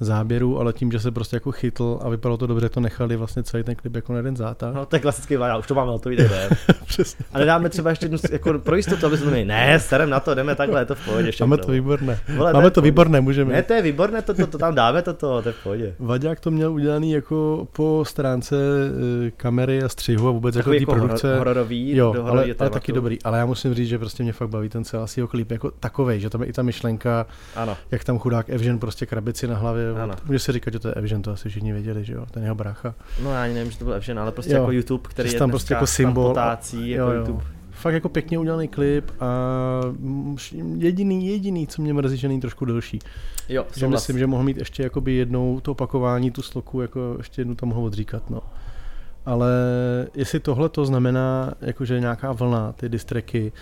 [0.00, 3.42] záběru, ale tím, že se prostě jako chytl a vypadalo to dobře, to nechali vlastně
[3.42, 4.74] celý ten klip jako na jeden zátah.
[4.74, 6.30] No, to je klasický vláda, už to máme hotový, jdem.
[6.86, 7.24] Přesně.
[7.32, 10.34] A nedáme třeba ještě jednu, jako pro jistotu, aby jsme měli, ne, serem na to,
[10.34, 11.30] jdeme takhle, je to v pohodě.
[11.40, 12.20] Máme to výborné.
[12.36, 13.52] Vole, Máme to výborné, můžeme.
[13.52, 15.94] Ne, to je výborné, to, to, to tam dáme, to, to, to je v pohodě.
[15.98, 18.56] Vaďák to měl udělaný jako po stránce
[19.26, 21.38] e, kamery a střihu a vůbec Takový jako té produkce.
[21.38, 23.22] hororový, jo, do ale, ale, taky dobrý.
[23.22, 26.30] Ale já musím říct, že prostě mě fakt baví ten celý klip jako takovej, že
[26.30, 27.26] tam je i ta myšlenka,
[27.56, 27.76] ano.
[27.90, 29.89] jak tam chudák Evžen prostě krabici na hlavě.
[29.96, 30.14] Ano.
[30.24, 32.54] Může se říkat, že to je Evžen, to asi všichni věděli, že jo, ten jeho
[32.54, 32.94] brácha.
[33.22, 34.60] No já ani nevím, že to byl Evžen, ale prostě jo.
[34.60, 36.28] jako YouTube, který je tam prostě jako symbol.
[36.28, 37.20] Potácí, jako jo, jo.
[37.20, 37.44] YouTube.
[37.70, 39.26] Fakt jako pěkně udělaný klip a
[40.76, 42.98] jediný, jediný, co mě mrzí, že není trošku delší.
[43.48, 47.40] Jo, že myslím, že mohl mít ještě jakoby jednou to opakování, tu sloku, jako ještě
[47.40, 48.40] jednu tam mohl odříkat, no.
[49.26, 49.50] Ale
[50.14, 53.52] jestli tohle to znamená, jakože nějaká vlna, ty distreky,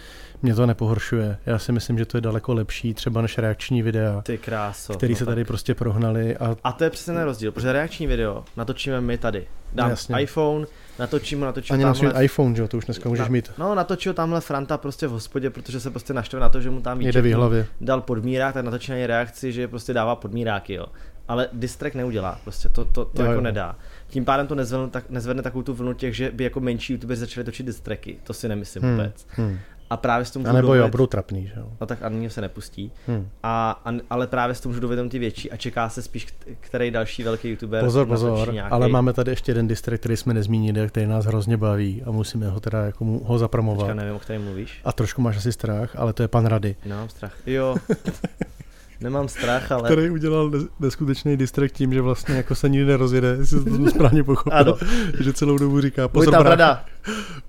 [0.42, 1.38] mě to nepohoršuje.
[1.46, 5.12] Já si myslím, že to je daleko lepší třeba než reakční videa, Ty kráso, který
[5.12, 5.46] no se tady tak.
[5.46, 6.36] prostě prohnali.
[6.36, 6.56] A...
[6.64, 9.46] a to je přesně ten rozdíl, protože reakční video natočíme my tady.
[9.72, 10.22] Dám Jasně.
[10.22, 10.66] iPhone,
[10.98, 12.24] natočím, natočím Ani tamhle...
[12.24, 13.52] iPhone, že jo, to už dneska můžeš na, mít.
[13.58, 16.80] No, natočil tamhle Franta prostě v hospodě, protože se prostě naštve na to, že mu
[16.80, 17.66] tam Jde v hlavě.
[17.80, 20.86] dal podmírák, tak natočí reakci, že prostě dává podmíráky, jo.
[21.28, 23.40] Ale distrek neudělá, prostě to, to, to jo, jako jo.
[23.40, 23.76] nedá.
[24.08, 27.20] Tím pádem to nezvedne, tak, nezvedne takovou tu vlnu těch, že by jako menší youtubers
[27.20, 28.18] začali točit distreky.
[28.24, 28.92] To si nemyslím hmm.
[28.92, 29.26] vůbec.
[29.30, 29.58] Hmm.
[29.90, 31.68] A právě s tom A nebo jo, budou trapný, že jo.
[31.80, 32.92] No tak ani se nepustí.
[33.06, 33.28] Hmm.
[33.42, 36.26] A, a, ale právě s tom můžu dovědět ty větší a čeká se spíš,
[36.60, 37.84] který další velký youtuber.
[37.84, 38.72] Pozor, pozor, nějaký...
[38.72, 42.48] ale máme tady ještě jeden distrikt, který jsme nezmínili, který nás hrozně baví a musíme
[42.48, 43.78] ho teda jako mu, ho zapromovat.
[43.78, 44.80] Počka, nevím, o kterém mluvíš.
[44.84, 46.76] A trošku máš asi strach, ale to je pan Rady.
[46.86, 47.34] No, strach.
[47.46, 47.76] Jo.
[49.00, 49.90] Nemám strach, ale...
[49.90, 54.58] Který udělal neskutečný distrakt tím, že vlastně jako se nikdy nerozjede, jestli to správně pochopil.
[54.58, 54.76] ano.
[55.20, 56.84] Že celou dobu říká, pozor brácho, rada.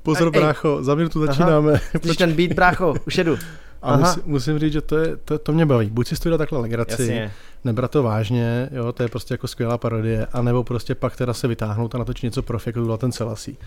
[0.04, 1.78] pozor brácho, za minutu začínáme.
[1.98, 3.38] Chceš ten beat brácho, už jedu.
[3.82, 5.90] A musí, musím říct, že to, je, to, to mě baví.
[5.90, 7.32] Buď si to takhle legraci, Jasně.
[7.64, 11.48] nebrat to vážně, jo, to je prostě jako skvělá parodie, anebo prostě pak teda se
[11.48, 13.58] vytáhnout a natočit něco profi, jako ten celasí.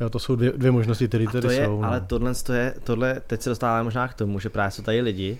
[0.00, 1.82] Jo, to jsou dvě, dvě možnosti, které tady je, jsou.
[1.82, 2.06] Ale no.
[2.06, 5.38] tohle, to je, tohle, teď se dostáváme možná k tomu, že právě jsou tady lidi,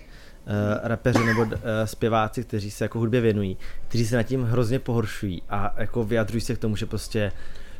[0.83, 1.49] rapeři nebo uh,
[1.85, 6.41] zpěváci, kteří se jako hudbě věnují, kteří se nad tím hrozně pohoršují a jako vyjadřují
[6.41, 7.31] se k tomu, že prostě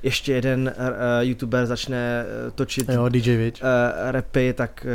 [0.03, 3.51] ještě jeden uh, youtuber začne točit jo, DJ.
[3.51, 3.67] Uh,
[4.11, 4.85] rapy, tak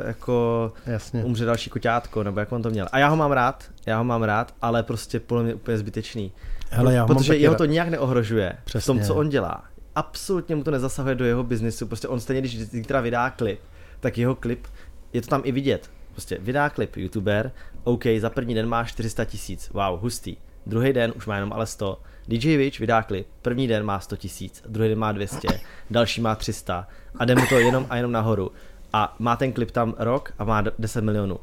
[0.00, 1.24] uh, jako Jasně.
[1.24, 2.86] umře další koťátko, nebo jak on to měl.
[2.92, 6.32] A já ho mám rád, já ho mám rád, ale prostě podle mě úplně zbytečný.
[6.70, 8.80] Hele, já protože jeho to nijak neohrožuje Přesně.
[8.80, 9.64] v tom, co on dělá.
[9.94, 11.86] Absolutně mu to nezasahuje do jeho biznisu.
[11.86, 13.60] Prostě on stejně, když zítra vydá klip,
[14.00, 14.66] tak jeho klip,
[15.12, 17.52] je to tam i vidět Prostě vydá klip youtuber,
[17.84, 20.36] OK, za první den má 400 tisíc, wow, hustý.
[20.66, 22.00] Druhý den už má jenom ale 100.
[22.28, 25.48] DJ Witch vydá klip, první den má 100 tisíc, druhý den má 200,
[25.90, 26.88] další má 300
[27.18, 28.52] a jde mu to jenom a jenom nahoru.
[28.92, 31.38] A má ten klip tam rok a má 10 milionů.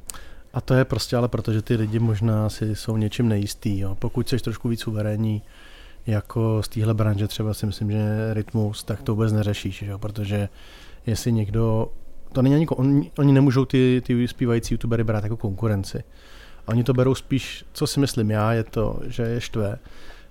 [0.53, 3.80] A to je prostě ale protože ty lidi možná si jsou něčím nejistý.
[3.80, 3.95] Jo.
[3.95, 5.41] Pokud jsi trošku víc suverénní,
[6.07, 9.99] jako z téhle branže třeba si myslím, že rytmus, tak to vůbec neřešíš, jo?
[9.99, 10.49] protože
[11.05, 11.91] jestli někdo
[12.34, 16.03] to není ani, oni, oni nemůžou ty, ty zpívající youtubery brát jako konkurenci.
[16.65, 19.80] Oni to berou spíš, co si myslím já, je to, že je štve,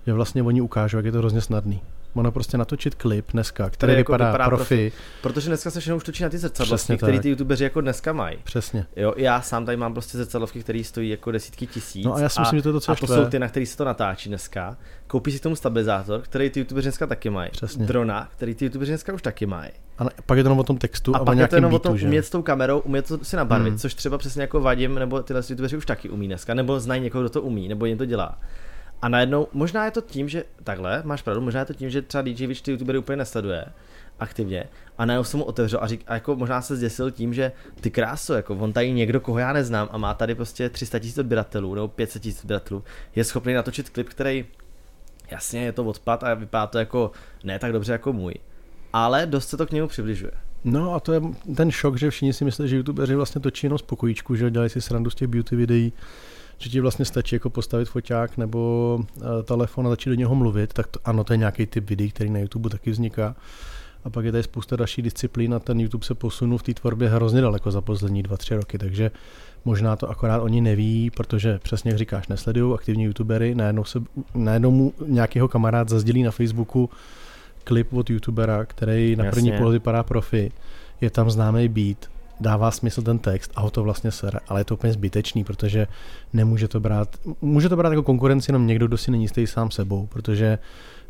[0.05, 1.81] že vlastně oni ukážou, jak je to hrozně snadný.
[2.17, 4.63] Ono prostě natočit klip dneska, který jako vypadá, vypadá profi.
[4.63, 4.91] profi.
[5.21, 8.37] Protože dneska se všechno už točí na ty zrcadlovky, které ty youtubeři jako dneska mají.
[8.43, 8.85] Přesně.
[8.95, 12.05] Jo, já sám tady mám prostě zrcadlovky, které stojí jako desítky tisíc.
[12.05, 13.65] No a já si myslím, že to je to, A to jsou ty, na který
[13.65, 14.77] se to natáčí dneska.
[15.07, 17.51] Koupí si k tomu stabilizátor, který ty youtubeři dneska taky mají.
[17.51, 17.85] Přesně.
[17.85, 19.71] Drona, který ty youtubeři dneska už taky mají.
[19.97, 21.87] A pak je to jenom o tom textu a, a pak je to jenom beatu,
[21.87, 22.07] o tom že?
[22.07, 23.79] umět s tou kamerou, umět to si nabarvit, hmm.
[23.79, 27.21] což třeba přesně jako Vadim nebo tyhle youtubeři už taky umí dneska, nebo znají někoho,
[27.21, 28.39] kdo to umí, nebo jen to dělá.
[29.01, 32.01] A najednou, možná je to tím, že takhle, máš pravdu, možná je to tím, že
[32.01, 33.65] třeba DJ Witch ty youtubery úplně nesleduje
[34.19, 37.51] aktivně a najednou se mu otevřel a, řík, a jako možná se zděsil tím, že
[37.81, 41.17] ty kráso, jako on tady někdo, koho já neznám a má tady prostě 300 tisíc
[41.17, 42.83] odběratelů nebo 500 tisíc odběratelů,
[43.15, 44.45] je schopný natočit klip, který
[45.31, 47.11] jasně je to odpad a vypadá to jako
[47.43, 48.33] ne tak dobře jako můj,
[48.93, 50.31] ale dost se to k němu přibližuje.
[50.63, 51.21] No a to je
[51.55, 54.69] ten šok, že všichni si myslí, že youtubeři vlastně točí jenom z pokojíčku, že dělají
[54.69, 55.93] si srandu z těch beauty videí,
[56.57, 60.73] že ti vlastně stačí jako postavit foťák nebo uh, telefon a začít do něho mluvit,
[60.73, 63.35] tak to, ano, to je nějaký typ videí, který na YouTube taky vzniká.
[64.03, 67.09] A pak je tady spousta dalších disciplín a ten YouTube se posunul v té tvorbě
[67.09, 69.11] hrozně daleko za poslední dva, tři roky, takže
[69.65, 74.03] možná to akorát oni neví, protože přesně jak říkáš, nesledují aktivní youtubery, najednou, se,
[74.35, 76.89] najednou mu nějakého kamarád zazdělí na Facebooku
[77.63, 80.51] klip od youtubera, který na první pohled vypadá profi,
[81.01, 82.09] je tam známý beat,
[82.39, 85.87] dává smysl ten text a ho to vlastně sere, ale je to úplně zbytečný, protože
[86.33, 89.71] nemůže to brát, může to brát jako konkurenci jenom někdo, kdo si není jistý sám
[89.71, 90.59] sebou, protože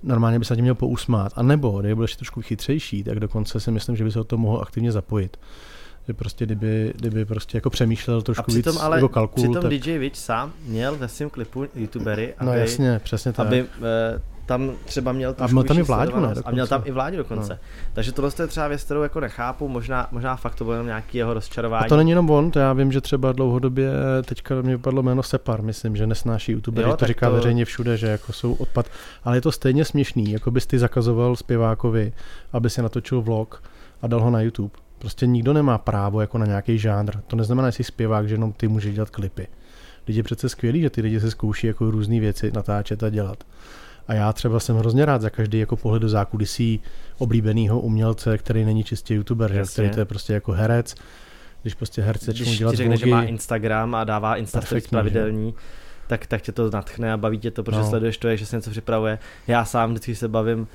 [0.03, 1.33] normálně by se tím měl pousmát.
[1.35, 4.23] A nebo, kdyby byl ještě trošku chytřejší, tak dokonce si myslím, že by se o
[4.23, 5.37] to mohl aktivně zapojit.
[6.07, 9.61] Že prostě kdyby, kdyby prostě jako přemýšlel trošku A přitom víc ale jako kalkul, přitom
[9.61, 9.71] tak...
[9.71, 13.47] DJ Witch sám měl ve svém klipu youtubery, aby, No jasně, přesně tak.
[13.47, 16.33] aby eh, tam třeba měl A měl tam i Vláďu, ne.
[16.45, 17.53] A měl tam i vládě dokonce.
[17.53, 17.59] No.
[17.93, 21.17] Takže tohle je třeba věc, kterou jako nechápu, možná, možná fakt to bylo jenom nějaký
[21.17, 21.85] jeho rozčarování.
[21.85, 23.91] A to není jenom on, to já vím, že třeba dlouhodobě
[24.25, 27.97] teďka mě vypadlo jméno Separ, myslím, že nesnáší youtuber, Jo, to říká to- veřejně všude,
[27.97, 28.85] že jako jsou odpad,
[29.23, 32.13] ale je to stejně směšný, jako bys ty zakazoval zpěvákovi,
[32.53, 33.63] aby si natočil vlog
[34.01, 34.73] a dal ho na YouTube.
[34.99, 37.11] Prostě nikdo nemá právo jako na nějaký žánr.
[37.27, 39.47] To neznamená, že jsi zpěvák, že jenom ty můžeš dělat klipy.
[40.07, 43.43] Lidi je přece skvělý, že ty lidi se zkouší jako různé věci natáčet a dělat.
[44.07, 46.79] A já třeba jsem hrozně rád za každý jako pohled do zákulisí
[47.17, 49.57] oblíbeného umělce, který není čistě youtuber, že?
[49.59, 49.73] Jasně.
[49.73, 50.95] který to je prostě jako herec.
[51.61, 54.69] Když prostě herci začnou Když dělat řekne, že vlogy, má Instagram a dává Insta stories
[54.69, 55.53] Perfektní, pravidelný,
[56.07, 57.89] tak, tak tě to natchne a baví tě to, protože No.
[57.89, 59.19] sleduješ to, jak že se něco připravuje.
[59.47, 60.67] Já sám vždycky se bavím uh,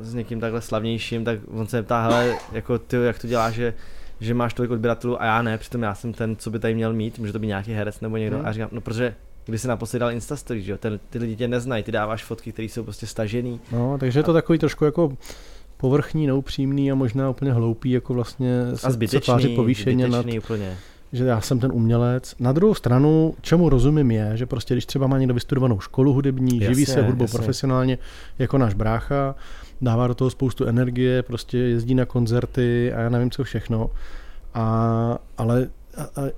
[0.00, 3.74] s někým takhle slavnějším, tak on se ptá, hele, jako ty, jak to děláš, že,
[4.20, 6.92] že máš tolik odběratelů a já ne, přitom já jsem ten, co by tady měl
[6.92, 8.36] mít, může to být nějaký herec nebo někdo.
[8.36, 8.46] Hmm.
[8.46, 9.14] A říkám, no protože
[9.46, 12.24] když si naposledy dal Insta stories, že jo, ten, ty lidi tě neznají, ty dáváš
[12.24, 13.60] fotky, které jsou prostě stažený.
[13.72, 15.16] No, takže je to takový trošku jako
[15.76, 20.26] povrchní, neupřímný a možná úplně hloupý, jako vlastně A se, se zbytečný, tvářit povýšeně nad,
[20.38, 20.76] úplně.
[21.12, 22.34] že já jsem ten umělec.
[22.38, 26.60] Na druhou stranu, čemu rozumím je, že prostě když třeba má někdo vystudovanou školu hudební,
[26.60, 27.38] Jasně, živí se hudbou jasně.
[27.38, 27.98] profesionálně,
[28.38, 29.34] jako náš brácha,
[29.80, 33.90] dává do toho spoustu energie, prostě jezdí na koncerty a já nevím co všechno.
[34.54, 36.30] A, ale a, a,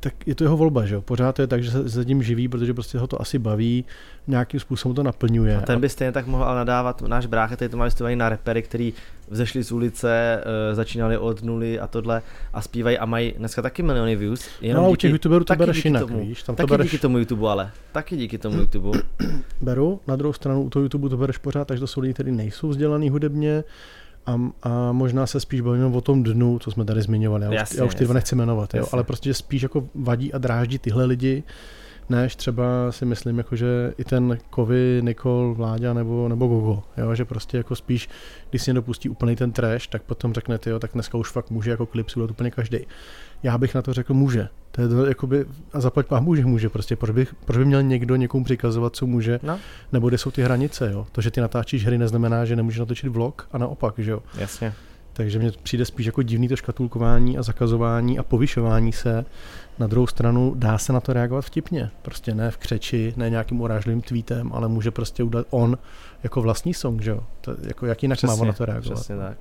[0.00, 1.00] tak je to jeho volba, že jo?
[1.02, 3.84] Pořád to je tak, že se za tím živí, protože prostě ho to asi baví,
[4.26, 5.56] nějakým způsobem to naplňuje.
[5.56, 8.28] A ten by stejně tak mohl ale nadávat, náš brácha tady to má vystupovaný na
[8.28, 8.94] repery, který
[9.28, 12.22] vzešli z ulice, uh, začínali od nuly a tohle
[12.52, 14.48] a zpívají a mají dneska taky miliony views.
[14.72, 16.84] No, ale u těch youtuberů to bereš díky jinak, tomu, víš, tam to taky bereš-
[16.84, 18.98] díky tomu YouTube, ale taky díky tomu YouTube.
[19.60, 20.00] beru.
[20.06, 22.68] Na druhou stranu u toho YouTube to bereš pořád, takže to jsou lidi, kteří nejsou
[22.68, 23.64] vzdělaný hudebně
[24.26, 27.44] a, a možná se spíš bavíme o tom dnu, co jsme tady zmiňovali.
[27.44, 30.32] Já, Jasně, už, já už ty dva nechci jmenovat, jo, ale prostě spíš jako vadí
[30.32, 31.42] a dráždí tyhle lidi,
[32.10, 37.14] než třeba si myslím, jako že i ten Kovy, Nikol, Vláďa nebo, nebo Gogo, jo,
[37.14, 38.08] že prostě jako spíš,
[38.50, 41.50] když si někdo pustí úplný ten trash, tak potom řekne, jo, tak dneska už fakt
[41.50, 42.78] může jako klip udělat úplně každý.
[43.42, 44.48] Já bych na to řekl může.
[44.70, 46.96] To je to, jakoby, a zaplať pámu, že může prostě.
[46.96, 49.58] Proč by, proč by měl někdo někomu přikazovat, co může, No,
[49.92, 51.06] nebo kde jsou ty hranice, jo?
[51.12, 54.22] To, že ty natáčíš hry, neznamená, že nemůžeš natočit vlog a naopak, že jo?
[54.38, 54.74] jasně.
[55.18, 59.24] Takže mně přijde spíš jako divný to škatulkování a zakazování a povyšování se.
[59.78, 61.90] Na druhou stranu dá se na to reagovat vtipně.
[62.02, 65.78] Prostě ne v křeči, ne nějakým urážlivým tweetem, ale může prostě udělat on
[66.22, 67.20] jako vlastní song, že jo?
[67.40, 68.94] To, jako jak jinak má on na to reagovat.
[68.94, 69.36] Přesně tak.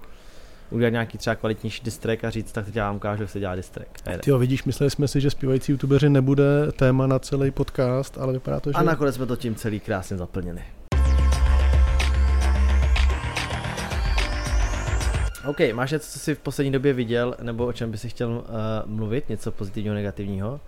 [0.70, 4.00] Udělat nějaký třeba kvalitnější distrek a říct, tak teď já vám ukážu, se dělá distrek.
[4.24, 8.34] Ty jo, vidíš, mysleli jsme si, že zpívající youtubeři nebude téma na celý podcast, ale
[8.34, 8.76] vypadá to, že...
[8.76, 10.62] A nakonec jsme to tím celý krásně zaplnili.
[15.48, 18.30] OK, máš něco, co jsi v poslední době viděl, nebo o čem by si chtěl
[18.30, 18.44] uh,
[18.86, 20.60] mluvit, něco pozitivního, negativního?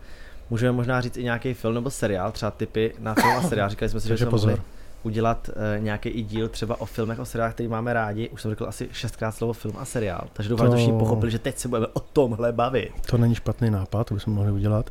[0.50, 3.70] Můžeme možná říct i nějaký film nebo seriál, třeba typy na film a seriál.
[3.70, 4.50] Říkali jsme si, že jsme pozor.
[4.50, 4.64] mohli
[5.04, 8.30] udělat uh, nějaký i díl třeba o filmech, o seriálech, který máme rádi.
[8.30, 11.32] Už jsem řekl asi šestkrát slovo film a seriál, takže doufám, že To- všichni pochopili,
[11.32, 12.92] že teď se budeme o tomhle bavit.
[13.06, 14.90] To není špatný nápad, to bychom mohli udělat.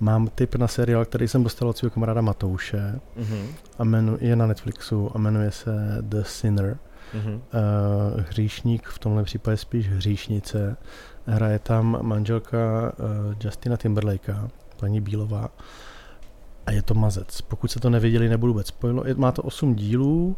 [0.00, 3.46] Mám tip na seriál, který jsem dostal od svého kamaráda Matouše Mhm,
[3.78, 6.66] a jmenu, je na Netflixu a jmenuje se The Sinner.
[6.66, 6.76] mhm.
[7.14, 10.76] Uh, hříšník, v tomhle případě spíš hříšnice.
[11.26, 14.48] Hraje tam manželka uh, Justina Timberlakea,
[14.80, 15.48] paní Bílová.
[16.66, 17.40] A je to mazec.
[17.40, 19.04] Pokud se to nevěděli, nebudu vůbec spojilo.
[19.16, 20.36] Má to 8 dílů,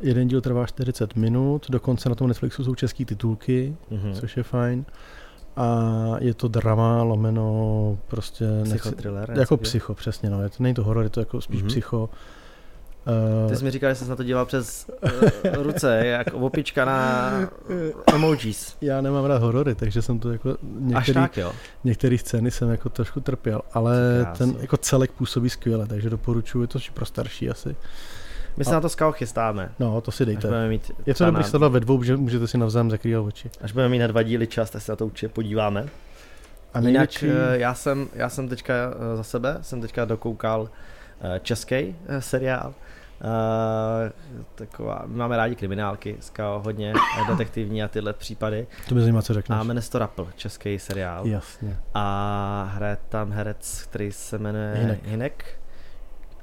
[0.00, 4.12] jeden díl trvá 40 minut, dokonce na tom Netflixu jsou české titulky, Mhm.
[4.14, 4.84] což je fajn.
[5.56, 5.76] A
[6.20, 8.44] je to drama, lomeno, prostě...
[8.44, 9.30] nechci- Psychotriller.
[9.38, 10.42] jako psycho, přesně, no.
[10.42, 11.66] Je to, není to horor, je to jako spíš Mhm.
[11.68, 11.70] mm-hmm.
[11.72, 12.10] psycho.
[13.04, 13.10] Ty
[13.52, 15.10] Uh, jsi mi říkal, že jsi na to díval přes uh,
[15.62, 17.30] ruce, jak opička na
[18.14, 18.76] emojis.
[18.80, 21.52] já nemám rád horory, takže jsem to jako Až některý, tak, jo.
[21.84, 23.96] některé scény jsem jako trošku trpěl, ale
[24.32, 27.76] Ty ten jako celek působí skvěle, takže doporučuji, je to pro starší asi.
[28.56, 29.70] My se A- na to skao chystáme.
[29.78, 30.46] No, to si Až dejte.
[30.48, 33.50] budeme mít, Je to dobrý sledovat ve dvou, že můžete si navzájem zakrývat oči.
[33.60, 35.80] až budeme mít na dva díly čas, tak se na to určitě podíváme.
[36.74, 40.68] A Jinak největší, eh, já jsem, já jsem teďka eh, za sebe, jsem teďka dokoukal
[40.72, 40.93] eh,
[41.42, 42.74] český eh, seriál.
[43.24, 44.10] Uh,
[44.54, 48.66] taková, my máme rádi kriminálky, skao, hodně eh, detektivní a tyhle případy.
[48.88, 49.58] to mě zajímá, co řekneš.
[49.58, 51.26] A jmenuje se to Rappel, český seriál.
[51.26, 51.76] Jasně.
[51.94, 55.04] A hraje tam herec, který se jmenuje Hinek.
[55.04, 55.58] Hinek.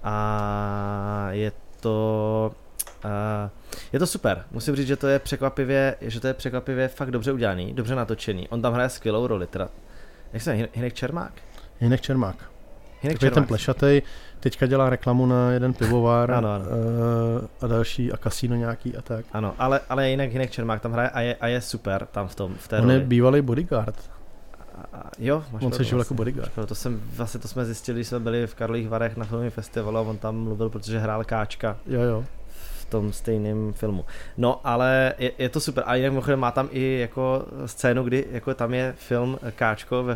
[0.04, 2.52] A je to
[3.06, 3.50] Uh,
[3.94, 7.32] je to super, musím říct, že to je překvapivě, že to je překvapivě fakt dobře
[7.32, 8.50] udělaný, dobře natočený.
[8.50, 9.70] On tam hraje skvělou roli, teda.
[10.34, 10.70] Jak se jmenuje?
[10.74, 11.34] Hinek Čermák?
[11.82, 12.52] Jinek Čermák.
[13.02, 14.02] Hinek Takový ten plešatej,
[14.42, 16.66] teďka dělá reklamu na jeden pivovar Ano, ano.
[16.66, 19.26] eh, a další a kasíno nějaký a tak.
[19.34, 22.36] Ano, ale, ale jinak Hinek Čermák tam hraje a je, a je super tam v
[22.36, 23.08] tom, v té On je roli.
[23.08, 23.96] bývalý bodyguard.
[24.94, 26.52] a, jo, máš On se žil jako bodyguard.
[26.66, 29.98] To, jsem, vlastně to jsme zjistili, když jsme byli v Karlových Varech na filmovém festivalu
[29.98, 31.78] a on tam mluvil, protože hrál Káčka.
[31.86, 32.24] Jo, jo
[32.80, 34.06] v tom stejném filmu.
[34.38, 35.84] No, ale je, je to super.
[35.88, 40.16] A jinak má tam i jako scénu, kdy jako tam je film Káčko ve,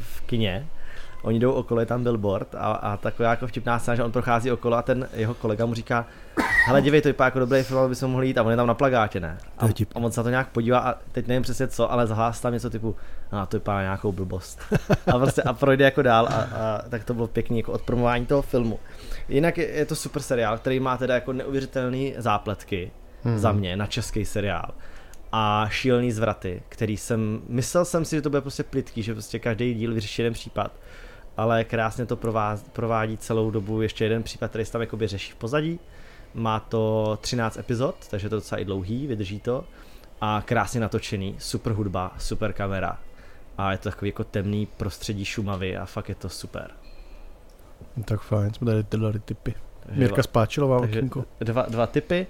[0.00, 0.66] v kině
[1.22, 4.52] oni jdou okolo, je tam billboard a, a taková jako vtipná scéna, že on prochází
[4.52, 6.06] okolo a ten jeho kolega mu říká,
[6.66, 8.66] hele dívej, to vypadá jako dobrý film, aby jsme mohli jít a on je tam
[8.66, 9.38] na plagátě, ne?
[9.58, 12.40] A, a on se na to nějak podívá a teď nevím přesně co, ale zahlás
[12.40, 12.96] tam něco typu,
[13.32, 14.60] no to vypadá nějakou blbost.
[15.12, 18.42] a prostě a projde jako dál a, a tak to bylo pěkný jako odpromování toho
[18.42, 18.78] filmu.
[19.28, 22.90] Jinak je, je to super seriál, který má teda jako neuvěřitelné zápletky
[23.24, 23.38] hmm.
[23.38, 24.70] za mě na český seriál
[25.32, 29.38] a šílený zvraty, který jsem, myslel jsem si, že to bude prostě plitký, že prostě
[29.38, 30.72] každý díl vyřeší jeden případ
[31.36, 32.18] ale krásně to
[32.72, 35.80] provádí celou dobu ještě jeden případ, který se tam jakoby řeší v pozadí.
[36.34, 39.64] Má to 13 epizod, takže to docela i dlouhý, vydrží to.
[40.20, 42.98] A krásně natočený, super hudba, super kamera.
[43.58, 46.70] A je to takový jako temný prostředí Šumavy a fakt je to super.
[48.04, 49.54] Tak fajn, jsme tady dali typy.
[49.92, 50.80] Mirka Spáčilová,
[51.40, 52.26] dva, dva typy.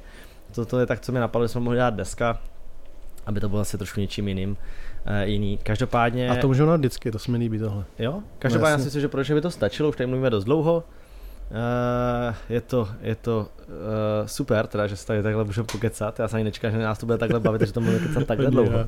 [0.55, 2.41] Toto je tak, co mi napadlo, že jsme mohli dát dneska,
[3.27, 4.57] aby to bylo asi trošku něčím jiným uh,
[5.23, 5.59] jiný.
[5.63, 6.31] Každopádně...
[6.31, 7.85] A to můžeme dát vždycky, to se mi líbí tohle.
[7.99, 8.23] Jo?
[8.39, 10.85] Každopádně no, si myslím, že proč by to stačilo, už tady mluvíme dost dlouho.
[11.53, 16.19] Uh, je to, je to uh, super, teda, že se tady takhle můžeme pokecat.
[16.19, 18.51] Já se ani nečekám, že nás to bude takhle bavit, že to bude kecat takhle
[18.51, 18.79] dlouho.
[18.79, 18.85] Uh,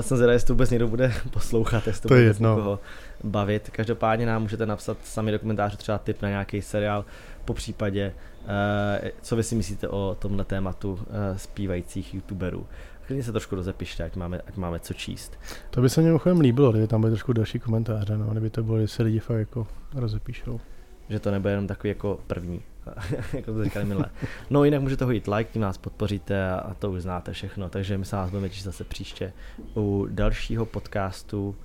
[0.00, 2.56] jsem zvědavý, jestli to vůbec někdo bude poslouchat, jestli to, to bude jedno.
[2.56, 2.78] někoho
[3.24, 3.70] bavit.
[3.70, 7.04] Každopádně nám můžete napsat sami do komentářů třeba tip na nějaký seriál,
[7.44, 12.66] po případě, uh, co vy si myslíte o tomhle tématu uh, zpívajících youtuberů
[13.12, 15.38] klidně se trošku rozepište, ať máme, ať máme co číst.
[15.70, 18.62] To by se mě mimochodem líbilo, kdyby tam byly trošku další komentáře, no, kdyby to
[18.62, 20.60] bylo, že se lidi fakt jako rozepíšou.
[21.08, 22.62] Že to nebude jenom takový jako první,
[23.32, 24.10] jako to říkali minule.
[24.50, 28.04] No jinak můžete hodit like, tím nás podpoříte a, to už znáte všechno, takže my
[28.04, 29.32] se vás budeme těšit zase příště
[29.76, 31.56] u dalšího podcastu,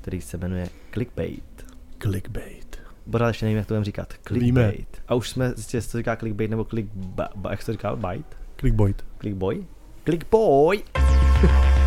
[0.00, 1.66] který se jmenuje Clickbait.
[1.98, 2.80] Clickbait.
[3.06, 4.14] Boda ještě nevím, jak to budeme říkat.
[4.26, 4.76] Clickbait.
[4.76, 5.04] Víme.
[5.08, 7.72] A už jsme zjistili, jestli to říká clickbait nebo click, ba, ba, jak se to
[7.72, 8.36] říká, bite?
[9.20, 9.66] Clickboy.
[10.04, 10.82] Clickboy?
[10.82, 11.79] Click boy.